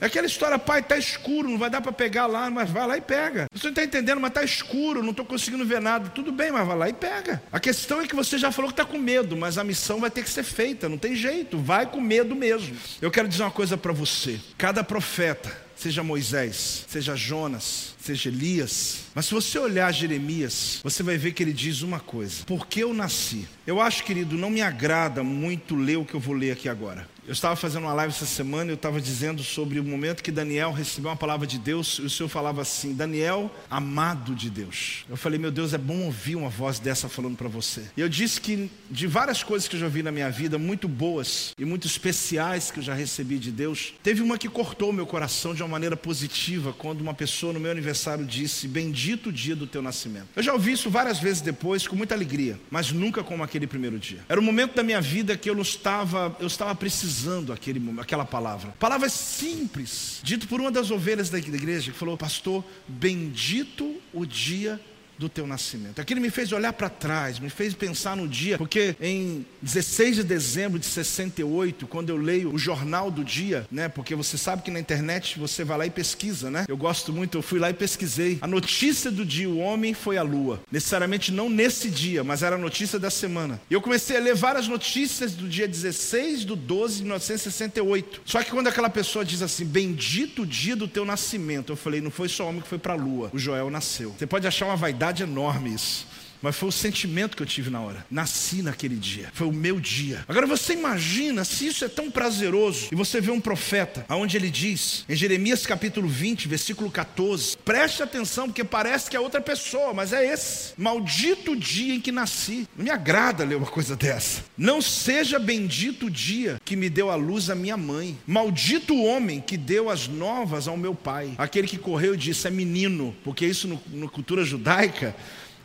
É 0.00 0.06
aquela 0.06 0.26
história, 0.26 0.58
pai, 0.58 0.80
está 0.80 0.96
escuro, 0.96 1.48
não 1.48 1.58
vai 1.58 1.68
dar 1.68 1.82
para 1.82 1.92
pegar 1.92 2.26
lá, 2.26 2.48
mas 2.48 2.70
vai 2.70 2.86
lá 2.86 2.96
e 2.96 3.02
pega. 3.02 3.44
Você 3.52 3.66
não 3.66 3.72
está 3.72 3.84
entendendo, 3.84 4.18
mas 4.18 4.30
está 4.30 4.42
escuro, 4.42 5.02
não 5.02 5.10
estou 5.10 5.26
conseguindo 5.26 5.64
ver 5.66 5.80
nada. 5.80 6.08
Tudo 6.08 6.32
bem, 6.32 6.50
mas 6.50 6.66
vai 6.66 6.76
lá 6.76 6.88
e 6.88 6.92
pega. 6.94 7.42
A 7.52 7.60
questão 7.60 8.00
é 8.00 8.06
que 8.06 8.14
você 8.14 8.38
já 8.38 8.50
falou 8.50 8.70
que 8.70 8.80
está 8.80 8.84
com 8.84 8.96
medo, 8.98 9.36
mas 9.36 9.58
a 9.58 9.64
missão 9.64 10.00
vai 10.00 10.10
ter 10.10 10.22
que 10.22 10.30
ser 10.30 10.42
feita, 10.42 10.88
não 10.88 10.96
tem 10.96 11.14
jeito, 11.14 11.58
vai 11.58 11.84
com 11.84 12.00
medo 12.00 12.34
mesmo. 12.34 12.74
Eu 13.02 13.10
quero 13.10 13.28
dizer 13.28 13.42
uma 13.42 13.50
coisa 13.50 13.76
para 13.76 13.92
você: 13.92 14.40
cada 14.56 14.82
profeta, 14.82 15.54
seja 15.76 16.02
Moisés, 16.02 16.86
seja 16.88 17.14
Jonas, 17.14 17.89
seja 18.00 18.28
Elias, 18.28 19.04
mas 19.14 19.26
se 19.26 19.34
você 19.34 19.58
olhar 19.58 19.92
Jeremias, 19.92 20.80
você 20.82 21.02
vai 21.02 21.18
ver 21.18 21.32
que 21.32 21.42
ele 21.42 21.52
diz 21.52 21.82
uma 21.82 22.00
coisa: 22.00 22.44
Por 22.44 22.66
que 22.66 22.80
eu 22.80 22.94
nasci? 22.94 23.46
Eu 23.66 23.80
acho, 23.80 24.04
querido, 24.04 24.36
não 24.36 24.50
me 24.50 24.62
agrada 24.62 25.22
muito 25.22 25.74
ler 25.76 25.96
o 25.96 26.04
que 26.04 26.14
eu 26.14 26.20
vou 26.20 26.34
ler 26.34 26.52
aqui 26.52 26.68
agora. 26.68 27.08
Eu 27.26 27.32
estava 27.32 27.54
fazendo 27.54 27.84
uma 27.84 27.92
live 27.92 28.12
essa 28.12 28.26
semana 28.26 28.70
e 28.70 28.72
eu 28.72 28.76
estava 28.76 29.00
dizendo 29.00 29.42
sobre 29.44 29.78
o 29.78 29.84
momento 29.84 30.22
que 30.22 30.32
Daniel 30.32 30.72
recebeu 30.72 31.10
uma 31.10 31.16
palavra 31.16 31.46
de 31.46 31.58
Deus 31.58 31.98
e 31.98 32.02
o 32.02 32.10
Senhor 32.10 32.28
falava 32.28 32.62
assim: 32.62 32.94
Daniel, 32.94 33.54
amado 33.70 34.34
de 34.34 34.50
Deus. 34.50 35.04
Eu 35.08 35.16
falei, 35.16 35.38
meu 35.38 35.50
Deus, 35.50 35.72
é 35.72 35.78
bom 35.78 36.06
ouvir 36.06 36.34
uma 36.34 36.48
voz 36.48 36.78
dessa 36.78 37.08
falando 37.08 37.36
para 37.36 37.48
você. 37.48 37.82
E 37.96 38.00
eu 38.00 38.08
disse 38.08 38.40
que 38.40 38.70
de 38.90 39.06
várias 39.06 39.44
coisas 39.44 39.68
que 39.68 39.76
eu 39.76 39.80
já 39.80 39.88
vi 39.88 40.02
na 40.02 40.10
minha 40.10 40.30
vida, 40.30 40.58
muito 40.58 40.88
boas 40.88 41.54
e 41.56 41.64
muito 41.64 41.86
especiais 41.86 42.70
que 42.70 42.80
eu 42.80 42.82
já 42.82 42.94
recebi 42.94 43.38
de 43.38 43.52
Deus, 43.52 43.94
teve 44.02 44.22
uma 44.22 44.38
que 44.38 44.48
cortou 44.48 44.92
meu 44.92 45.06
coração 45.06 45.54
de 45.54 45.62
uma 45.62 45.68
maneira 45.68 45.96
positiva 45.96 46.72
quando 46.72 47.00
uma 47.00 47.14
pessoa 47.14 47.52
no 47.52 47.60
meu 47.60 47.70
aniversário 47.70 47.89
disse: 48.24 48.68
Bendito 48.68 49.28
o 49.28 49.32
dia 49.32 49.56
do 49.56 49.66
teu 49.66 49.82
nascimento. 49.82 50.28
Eu 50.36 50.42
já 50.42 50.52
ouvi 50.52 50.72
isso 50.72 50.90
várias 50.90 51.18
vezes 51.18 51.40
depois, 51.40 51.86
com 51.86 51.96
muita 51.96 52.14
alegria, 52.14 52.58
mas 52.70 52.92
nunca 52.92 53.22
como 53.22 53.42
aquele 53.42 53.66
primeiro 53.66 53.98
dia. 53.98 54.24
Era 54.28 54.40
o 54.40 54.42
momento 54.42 54.74
da 54.74 54.82
minha 54.82 55.00
vida 55.00 55.36
que 55.36 55.48
eu 55.48 55.54
não 55.54 55.62
estava, 55.62 56.36
eu 56.40 56.46
estava 56.46 56.74
precisando 56.74 57.52
aquele, 57.52 57.82
aquela 58.00 58.24
palavra. 58.24 58.74
Palavras 58.78 59.12
simples, 59.12 60.20
dito 60.22 60.46
por 60.46 60.60
uma 60.60 60.70
das 60.70 60.90
ovelhas 60.90 61.30
da 61.30 61.38
igreja, 61.38 61.92
que 61.92 61.98
falou: 61.98 62.16
Pastor, 62.16 62.64
bendito 62.86 64.00
o 64.12 64.26
dia 64.26 64.80
do 65.20 65.28
teu 65.28 65.46
nascimento. 65.46 66.00
Aquilo 66.00 66.18
me 66.18 66.30
fez 66.30 66.50
olhar 66.50 66.72
para 66.72 66.88
trás, 66.88 67.38
me 67.38 67.50
fez 67.50 67.74
pensar 67.74 68.16
no 68.16 68.26
dia, 68.26 68.56
porque 68.56 68.96
em 68.98 69.44
16 69.60 70.16
de 70.16 70.24
dezembro 70.24 70.78
de 70.78 70.86
68, 70.86 71.86
quando 71.86 72.08
eu 72.08 72.16
leio 72.16 72.52
o 72.54 72.58
jornal 72.58 73.10
do 73.10 73.22
dia, 73.22 73.66
né? 73.70 73.86
Porque 73.86 74.14
você 74.14 74.38
sabe 74.38 74.62
que 74.62 74.70
na 74.70 74.80
internet 74.80 75.38
você 75.38 75.62
vai 75.62 75.76
lá 75.76 75.86
e 75.86 75.90
pesquisa, 75.90 76.50
né? 76.50 76.64
Eu 76.66 76.76
gosto 76.76 77.12
muito, 77.12 77.36
eu 77.36 77.42
fui 77.42 77.58
lá 77.58 77.68
e 77.68 77.74
pesquisei. 77.74 78.38
A 78.40 78.46
notícia 78.46 79.10
do 79.10 79.22
dia, 79.22 79.48
o 79.48 79.58
homem 79.58 79.92
foi 79.92 80.16
à 80.16 80.22
lua. 80.22 80.62
Necessariamente 80.72 81.30
não 81.30 81.50
nesse 81.50 81.90
dia, 81.90 82.24
mas 82.24 82.42
era 82.42 82.56
a 82.56 82.58
notícia 82.58 82.98
da 82.98 83.10
semana. 83.10 83.60
E 83.68 83.74
eu 83.74 83.82
comecei 83.82 84.16
a 84.16 84.20
ler 84.20 84.34
várias 84.34 84.66
notícias 84.66 85.34
do 85.34 85.46
dia 85.46 85.68
16 85.68 86.46
do 86.46 86.56
12 86.56 86.96
de 86.96 87.02
1968. 87.02 88.22
Só 88.24 88.42
que 88.42 88.50
quando 88.50 88.68
aquela 88.68 88.88
pessoa 88.88 89.22
diz 89.22 89.42
assim, 89.42 89.66
bendito 89.66 90.42
o 90.42 90.46
dia 90.46 90.74
do 90.74 90.88
teu 90.88 91.04
nascimento, 91.04 91.72
eu 91.72 91.76
falei, 91.76 92.00
não 92.00 92.10
foi 92.10 92.28
só 92.28 92.48
homem 92.48 92.62
que 92.62 92.68
foi 92.68 92.78
para 92.78 92.94
a 92.94 92.96
lua, 92.96 93.28
o 93.34 93.38
Joel 93.38 93.68
nasceu. 93.68 94.14
Você 94.18 94.26
pode 94.26 94.46
achar 94.46 94.64
uma 94.64 94.76
vaidade 94.76 95.09
enorme 95.18 95.74
isso. 95.74 96.06
Mas 96.42 96.56
foi 96.56 96.68
o 96.68 96.72
sentimento 96.72 97.36
que 97.36 97.42
eu 97.42 97.46
tive 97.46 97.70
na 97.70 97.80
hora. 97.80 98.04
Nasci 98.10 98.62
naquele 98.62 98.96
dia, 98.96 99.30
foi 99.32 99.46
o 99.46 99.52
meu 99.52 99.80
dia. 99.80 100.24
Agora 100.28 100.46
você 100.46 100.72
imagina 100.72 101.44
se 101.44 101.66
isso 101.66 101.84
é 101.84 101.88
tão 101.88 102.10
prazeroso 102.10 102.88
e 102.90 102.94
você 102.94 103.20
vê 103.20 103.30
um 103.30 103.40
profeta, 103.40 104.04
aonde 104.08 104.36
ele 104.36 104.50
diz, 104.50 105.04
em 105.08 105.14
Jeremias 105.14 105.66
capítulo 105.66 106.08
20, 106.08 106.48
versículo 106.48 106.90
14, 106.90 107.56
preste 107.58 108.02
atenção 108.02 108.46
porque 108.46 108.64
parece 108.64 109.10
que 109.10 109.16
é 109.16 109.20
outra 109.20 109.40
pessoa, 109.40 109.92
mas 109.92 110.12
é 110.12 110.32
esse. 110.32 110.72
Maldito 110.76 111.56
dia 111.56 111.94
em 111.94 112.00
que 112.00 112.12
nasci. 112.12 112.68
Não 112.76 112.84
me 112.84 112.90
agrada 112.90 113.44
ler 113.44 113.56
uma 113.56 113.66
coisa 113.66 113.94
dessa. 113.96 114.42
Não 114.56 114.80
seja 114.80 115.38
bendito 115.38 116.06
o 116.06 116.10
dia 116.10 116.60
que 116.64 116.76
me 116.76 116.88
deu 116.88 117.10
a 117.10 117.14
luz 117.14 117.50
a 117.50 117.54
minha 117.54 117.76
mãe. 117.76 118.18
Maldito 118.26 118.94
o 118.94 119.04
homem 119.04 119.40
que 119.40 119.56
deu 119.56 119.90
as 119.90 120.08
novas 120.08 120.66
ao 120.66 120.76
meu 120.76 120.94
pai. 120.94 121.34
Aquele 121.38 121.68
que 121.68 121.78
correu 121.78 122.14
e 122.14 122.16
disse 122.16 122.46
é 122.46 122.50
menino, 122.50 123.14
porque 123.22 123.46
isso 123.46 123.68
no, 123.68 123.80
na 123.92 124.08
cultura 124.08 124.44
judaica 124.44 125.14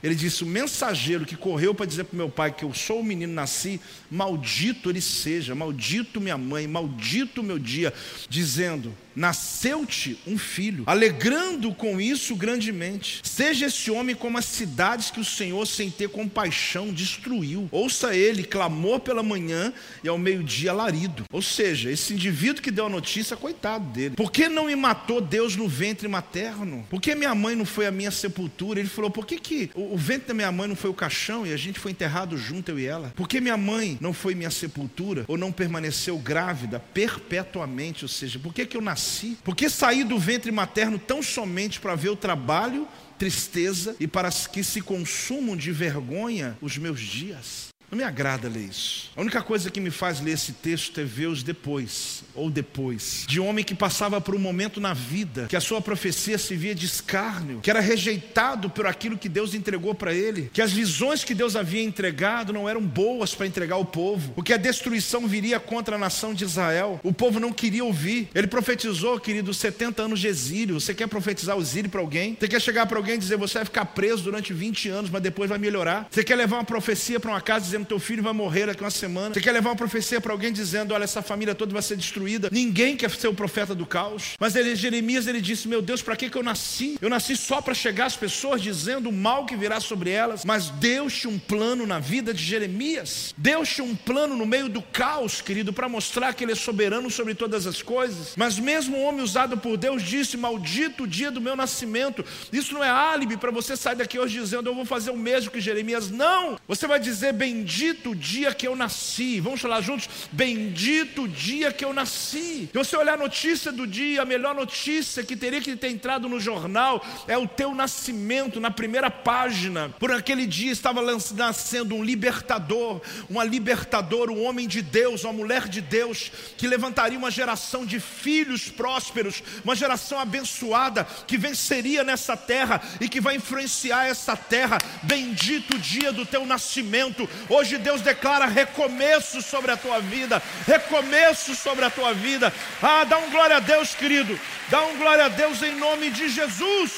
ele 0.05 0.13
disse: 0.13 0.43
O 0.43 0.47
mensageiro 0.47 1.25
que 1.25 1.35
correu 1.35 1.73
para 1.73 1.87
dizer 1.87 2.03
para 2.03 2.15
meu 2.15 2.29
pai 2.29 2.51
que 2.51 2.63
eu 2.63 2.71
sou 2.75 2.99
o 2.99 3.03
menino, 3.03 3.33
nasci, 3.33 3.81
maldito 4.09 4.91
ele 4.91 5.01
seja, 5.01 5.55
maldito 5.55 6.21
minha 6.21 6.37
mãe, 6.37 6.67
maldito 6.67 7.41
meu 7.41 7.57
dia, 7.57 7.91
dizendo: 8.29 8.95
nasceu-te 9.15 10.19
um 10.27 10.37
filho, 10.37 10.83
alegrando 10.85 11.73
com 11.73 12.01
isso 12.01 12.35
grandemente. 12.35 13.21
Seja 13.23 13.67
esse 13.67 13.89
homem 13.89 14.15
como 14.15 14.37
as 14.37 14.45
cidades 14.45 15.09
que 15.09 15.19
o 15.19 15.25
Senhor, 15.25 15.65
sem 15.65 15.89
ter 15.89 16.09
compaixão, 16.09 16.91
destruiu. 16.91 17.69
Ouça 17.71 18.15
ele, 18.15 18.43
clamou 18.43 18.99
pela 18.99 19.23
manhã 19.23 19.71
e 20.03 20.09
ao 20.09 20.17
meio-dia 20.17 20.71
alarido. 20.71 21.23
Ou 21.31 21.41
seja, 21.41 21.89
esse 21.89 22.13
indivíduo 22.13 22.61
que 22.61 22.71
deu 22.71 22.87
a 22.87 22.89
notícia, 22.89 23.37
coitado 23.37 23.85
dele. 23.91 24.15
Por 24.15 24.31
que 24.31 24.49
não 24.49 24.65
me 24.65 24.75
matou 24.75 25.21
Deus 25.21 25.55
no 25.55 25.67
ventre 25.67 26.07
materno? 26.07 26.85
Por 26.89 26.99
que 26.99 27.15
minha 27.15 27.33
mãe 27.33 27.55
não 27.55 27.65
foi 27.65 27.87
a 27.87 27.91
minha 27.91 28.11
sepultura? 28.11 28.79
Ele 28.79 28.89
falou: 28.89 29.09
por 29.09 29.25
que, 29.25 29.39
que 29.39 29.71
o 29.73 29.94
ventre 29.97 30.27
da 30.27 30.33
minha 30.33 30.51
mãe 30.51 30.67
não 30.67 30.75
foi 30.75 30.89
o 30.89 30.93
caixão 30.93 31.45
e 31.45 31.53
a 31.53 31.57
gente 31.57 31.79
foi 31.79 31.91
enterrado 31.91 32.37
junto, 32.37 32.71
eu 32.71 32.79
e 32.79 32.85
ela? 32.85 33.13
Por 33.15 33.27
que 33.27 33.41
minha 33.41 33.57
mãe 33.57 33.97
não 34.01 34.13
foi 34.13 34.35
minha 34.35 34.49
sepultura 34.49 35.25
ou 35.27 35.37
não 35.37 35.51
permaneceu 35.51 36.17
grávida 36.17 36.79
perpetuamente? 36.79 38.05
Ou 38.05 38.09
seja, 38.09 38.39
por 38.39 38.53
que, 38.53 38.65
que 38.65 38.77
eu 38.77 38.81
nasci? 38.81 39.37
Por 39.43 39.55
que 39.55 39.69
saí 39.69 40.03
do 40.03 40.17
ventre 40.17 40.51
materno 40.51 40.99
tão 40.99 41.21
somente 41.21 41.79
para 41.79 41.95
ver 41.95 42.09
o 42.09 42.15
trabalho, 42.15 42.87
tristeza 43.17 43.95
e 43.99 44.07
para 44.07 44.29
que 44.29 44.63
se 44.63 44.81
consumam 44.81 45.55
de 45.55 45.71
vergonha 45.71 46.57
os 46.61 46.77
meus 46.77 46.99
dias? 46.99 47.74
Não 47.91 47.97
me 47.97 48.03
agrada 48.03 48.49
ler 48.49 48.69
isso. 48.69 49.11
A 49.15 49.21
única 49.21 49.41
coisa 49.41 49.69
que 49.69 49.79
me 49.79 49.91
faz 49.91 50.19
ler 50.19 50.31
esse 50.31 50.53
texto 50.53 50.99
é 50.99 51.03
ver 51.03 51.27
os 51.27 51.43
depois, 51.43 52.23
ou 52.33 52.49
depois, 52.49 53.25
de 53.27 53.39
um 53.39 53.47
homem 53.47 53.63
que 53.63 53.75
passava 53.75 54.19
por 54.19 54.35
um 54.35 54.39
momento 54.39 54.81
na 54.81 54.93
vida 54.93 55.45
que 55.47 55.55
a 55.55 55.61
sua 55.61 55.79
profecia 55.81 56.37
se 56.37 56.55
via 56.55 56.73
de 56.73 56.85
escárnio, 56.85 57.59
que 57.61 57.69
era 57.69 57.79
rejeitado 57.79 58.69
por 58.69 58.87
aquilo 58.87 59.17
que 59.17 59.29
Deus 59.29 59.53
entregou 59.53 59.93
para 59.93 60.13
ele, 60.13 60.49
que 60.51 60.61
as 60.61 60.71
visões 60.71 61.23
que 61.23 61.35
Deus 61.35 61.55
havia 61.55 61.83
entregado 61.83 62.51
não 62.51 62.67
eram 62.67 62.81
boas 62.81 63.35
para 63.35 63.45
entregar 63.45 63.75
ao 63.75 63.85
povo, 63.85 64.33
porque 64.33 64.53
a 64.53 64.57
destruição 64.57 65.27
viria 65.27 65.59
contra 65.59 65.95
a 65.95 65.99
nação 65.99 66.33
de 66.33 66.43
Israel. 66.43 66.99
O 67.03 67.13
povo 67.13 67.39
não 67.39 67.53
queria 67.53 67.83
ouvir. 67.83 68.29
Ele 68.33 68.47
profetizou, 68.47 69.19
querido, 69.19 69.53
70 69.53 70.01
anos 70.01 70.19
de 70.19 70.27
exílio. 70.27 70.79
Você 70.79 70.93
quer 70.93 71.07
profetizar 71.07 71.57
o 71.57 71.61
exílio 71.61 71.89
para 71.89 72.01
alguém? 72.01 72.35
Você 72.39 72.47
quer 72.47 72.61
chegar 72.61 72.85
para 72.85 72.97
alguém 72.97 73.15
e 73.15 73.19
dizer: 73.19 73.37
você 73.37 73.59
vai 73.59 73.65
ficar 73.65 73.85
preso 73.85 74.23
durante 74.23 74.53
20 74.53 74.89
anos, 74.89 75.09
mas 75.09 75.21
depois 75.21 75.49
vai 75.49 75.59
melhorar? 75.59 76.07
Você 76.09 76.23
quer 76.23 76.35
levar 76.35 76.57
uma 76.57 76.63
profecia 76.63 77.19
para 77.19 77.31
uma 77.31 77.41
casa 77.41 77.74
dizendo 77.75 77.85
teu 77.85 77.99
filho 77.99 78.23
vai 78.23 78.33
morrer 78.33 78.67
daqui 78.67 78.81
uma 78.81 78.89
semana. 78.89 79.33
Você 79.33 79.41
quer 79.41 79.51
levar 79.51 79.69
uma 79.69 79.75
profecia 79.75 80.21
para 80.21 80.31
alguém 80.31 80.51
dizendo, 80.51 80.93
olha, 80.93 81.03
essa 81.03 81.21
família 81.21 81.53
toda 81.53 81.73
vai 81.73 81.81
ser 81.81 81.97
destruída. 81.97 82.49
Ninguém 82.51 82.95
quer 82.95 83.09
ser 83.11 83.27
o 83.27 83.33
profeta 83.33 83.75
do 83.75 83.85
caos. 83.85 84.33
Mas 84.39 84.55
ele, 84.55 84.75
Jeremias 84.75 85.27
ele 85.27 85.41
disse, 85.41 85.67
meu 85.67 85.81
Deus, 85.81 86.01
para 86.01 86.15
que, 86.15 86.29
que 86.29 86.37
eu 86.37 86.43
nasci? 86.43 86.97
Eu 87.01 87.09
nasci 87.09 87.35
só 87.35 87.61
para 87.61 87.73
chegar 87.73 88.05
às 88.05 88.15
pessoas 88.15 88.61
dizendo 88.61 89.09
o 89.09 89.13
mal 89.13 89.45
que 89.45 89.55
virá 89.55 89.79
sobre 89.79 90.09
elas. 90.09 90.45
Mas 90.45 90.69
Deus 90.69 91.13
tinha 91.13 91.31
um 91.31 91.37
plano 91.39 91.85
na 91.85 91.99
vida 91.99 92.33
de 92.33 92.43
Jeremias. 92.43 93.33
Deus 93.37 93.69
tinha 93.69 93.85
um 93.85 93.95
plano 93.95 94.35
no 94.35 94.45
meio 94.45 94.69
do 94.69 94.81
caos, 94.81 95.41
querido, 95.41 95.73
para 95.73 95.89
mostrar 95.89 96.33
que 96.33 96.43
ele 96.43 96.53
é 96.53 96.55
soberano 96.55 97.09
sobre 97.09 97.35
todas 97.35 97.67
as 97.67 97.81
coisas. 97.81 98.33
Mas 98.37 98.57
mesmo 98.57 98.97
o 98.97 99.03
homem 99.03 99.21
usado 99.21 99.57
por 99.57 99.77
Deus 99.77 100.01
disse, 100.01 100.37
maldito 100.37 101.03
o 101.03 101.07
dia 101.07 101.29
do 101.29 101.41
meu 101.41 101.55
nascimento. 101.55 102.23
Isso 102.53 102.73
não 102.73 102.83
é 102.83 102.89
álibi 102.89 103.37
para 103.37 103.51
você 103.51 103.75
sair 103.75 103.95
daqui 103.95 104.17
hoje 104.17 104.39
dizendo, 104.39 104.69
eu 104.69 104.75
vou 104.75 104.85
fazer 104.85 105.11
o 105.11 105.17
mesmo 105.17 105.51
que 105.51 105.59
Jeremias. 105.59 106.09
Não! 106.09 106.57
Você 106.67 106.87
vai 106.87 106.99
dizer, 106.99 107.33
bendito 107.33 107.64
Bendito 107.65 108.11
o 108.11 108.15
dia 108.15 108.53
que 108.53 108.67
eu 108.67 108.75
nasci. 108.75 109.39
Vamos 109.39 109.59
falar 109.59 109.81
juntos? 109.81 110.07
Bendito 110.31 111.23
o 111.23 111.27
dia 111.27 111.71
que 111.71 111.83
eu 111.83 111.91
nasci. 111.91 112.69
Se 112.71 112.77
você 112.77 112.95
olhar 112.95 113.15
a 113.15 113.17
notícia 113.17 113.71
do 113.71 113.87
dia, 113.87 114.21
a 114.21 114.25
melhor 114.25 114.53
notícia 114.53 115.23
que 115.23 115.35
teria 115.35 115.59
que 115.59 115.75
ter 115.75 115.89
entrado 115.89 116.29
no 116.29 116.39
jornal 116.39 117.03
é 117.27 117.35
o 117.35 117.47
teu 117.47 117.73
nascimento 117.73 118.59
na 118.59 118.69
primeira 118.69 119.09
página. 119.09 119.89
Por 119.97 120.11
aquele 120.11 120.45
dia 120.45 120.71
estava 120.71 121.01
nascendo 121.33 121.95
um 121.95 122.03
libertador, 122.03 123.01
uma 123.27 123.43
libertadora, 123.43 124.31
um 124.31 124.43
homem 124.43 124.67
de 124.67 124.83
Deus, 124.83 125.23
uma 125.23 125.33
mulher 125.33 125.67
de 125.67 125.81
Deus, 125.81 126.31
que 126.55 126.67
levantaria 126.67 127.17
uma 127.17 127.31
geração 127.31 127.83
de 127.83 127.99
filhos 127.99 128.69
prósperos, 128.69 129.41
uma 129.63 129.75
geração 129.75 130.19
abençoada, 130.19 131.03
que 131.25 131.35
venceria 131.35 132.03
nessa 132.03 132.37
terra 132.37 132.79
e 133.01 133.09
que 133.09 133.19
vai 133.19 133.37
influenciar 133.37 134.05
essa 134.05 134.37
terra. 134.37 134.77
Bendito 135.01 135.77
o 135.77 135.79
dia 135.79 136.11
do 136.11 136.27
teu 136.27 136.45
nascimento. 136.45 137.27
Hoje 137.55 137.77
Deus 137.77 138.01
declara 138.01 138.45
recomeço 138.45 139.41
sobre 139.41 139.71
a 139.71 139.77
tua 139.77 139.99
vida, 139.99 140.41
recomeço 140.67 141.55
sobre 141.55 141.85
a 141.85 141.89
tua 141.89 142.13
vida. 142.13 142.51
Ah, 142.81 143.03
dá 143.05 143.17
um 143.17 143.29
glória 143.29 143.57
a 143.57 143.59
Deus, 143.59 143.95
querido, 143.95 144.37
dá 144.69 144.83
um 144.85 144.97
glória 144.97 145.25
a 145.25 145.29
Deus 145.29 145.61
em 145.61 145.75
nome 145.75 146.09
de 146.09 146.27
Jesus. 146.27 146.91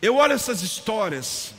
Eu 0.00 0.16
olho 0.16 0.34
essas 0.34 0.62
histórias 0.62 1.53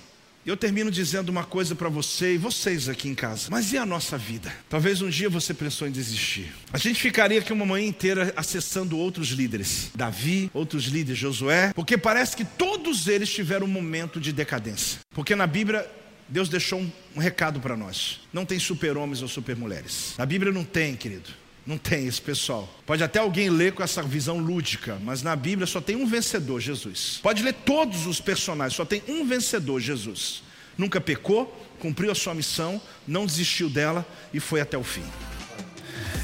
eu 0.45 0.57
termino 0.57 0.91
dizendo 0.91 1.29
uma 1.29 1.43
coisa 1.43 1.75
para 1.75 1.89
você 1.89 2.35
e 2.35 2.37
vocês 2.37 2.87
aqui 2.87 3.07
em 3.07 3.15
casa. 3.15 3.47
Mas 3.49 3.73
e 3.73 3.77
a 3.77 3.85
nossa 3.85 4.17
vida? 4.17 4.53
Talvez 4.69 5.01
um 5.01 5.09
dia 5.09 5.29
você 5.29 5.53
pensou 5.53 5.87
em 5.87 5.91
desistir. 5.91 6.53
A 6.71 6.77
gente 6.77 7.01
ficaria 7.01 7.39
aqui 7.39 7.51
uma 7.51 7.65
manhã 7.65 7.87
inteira 7.87 8.33
acessando 8.35 8.97
outros 8.97 9.29
líderes. 9.29 9.91
Davi, 9.95 10.49
outros 10.53 10.85
líderes, 10.85 11.17
Josué. 11.19 11.71
Porque 11.73 11.97
parece 11.97 12.35
que 12.35 12.45
todos 12.45 13.07
eles 13.07 13.29
tiveram 13.29 13.65
um 13.65 13.69
momento 13.69 14.19
de 14.19 14.31
decadência. 14.31 14.99
Porque 15.13 15.35
na 15.35 15.47
Bíblia 15.47 15.89
Deus 16.27 16.49
deixou 16.49 16.79
um, 16.79 17.19
recado 17.19 17.59
para 17.59 17.77
nós. 17.77 18.21
Não 18.33 18.45
tem 18.45 18.59
super-homens 18.59 19.21
ou 19.21 19.27
super-mulheres. 19.27 20.15
Na 20.17 20.25
Bíblia 20.25 20.51
não 20.51 20.63
tem, 20.63 20.95
querido. 20.95 21.29
Não 21.65 21.77
tem 21.79 22.05
esse 22.05 22.21
pessoal. 22.21 22.69
Pode 22.85 23.03
até 23.03 23.19
alguém 23.19 23.49
ler 23.49 23.73
com 23.73 23.81
essa 23.81 24.03
visão 24.03 24.37
lúdica, 24.37 24.99
mas 25.03 25.23
na 25.23 25.35
Bíblia 25.35 25.65
só 25.65 25.81
tem 25.81 25.95
um 25.95 26.05
vencedor, 26.05 26.59
Jesus. 26.59 27.19
Pode 27.23 27.41
ler 27.41 27.53
todos 27.53 28.05
os 28.05 28.21
personagens, 28.21 28.75
só 28.75 28.85
tem 28.85 29.01
um 29.07 29.25
vencedor, 29.25 29.79
Jesus. 29.79 30.43
Nunca 30.77 31.01
pecou, 31.01 31.47
cumpriu 31.79 32.11
a 32.11 32.15
sua 32.15 32.35
missão, 32.35 32.79
não 33.07 33.25
desistiu 33.25 33.69
dela 33.69 34.05
e 34.33 34.39
foi 34.39 34.61
até 34.61 34.77
o 34.77 34.83
fim. 34.83 35.03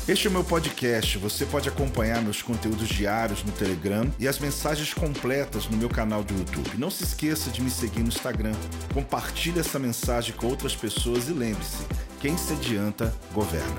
Este 0.08 0.28
é 0.28 0.30
o 0.30 0.34
meu 0.34 0.44
podcast. 0.44 1.18
Você 1.20 1.46
pode 1.46 1.70
acompanhar 1.70 2.22
meus 2.22 2.42
conteúdos 2.42 2.90
diários 2.90 3.44
no 3.44 3.52
Telegram 3.52 4.12
e 4.20 4.28
as 4.28 4.40
mensagens 4.40 4.94
completas 4.94 5.68
no 5.68 5.78
meu 5.78 5.90
canal 5.90 6.24
do 6.24 6.34
YouTube. 6.34 6.72
Não 6.78 6.92
se 6.92 7.04
esqueça 7.04 7.50
de 7.50 7.62
me 7.62 7.70
seguir 7.70 8.02
no 8.02 8.10
Instagram. 8.10 8.54
Compartilhe 8.94 9.60
essa 9.60 9.80
mensagem 9.80 10.36
com 10.36 10.48
outras 10.48 10.76
pessoas 10.76 11.30
e 11.30 11.34
lembre-se: 11.34 11.86
quem 12.20 12.36
se 12.38 12.54
adianta, 12.54 13.14
governa. 13.34 13.76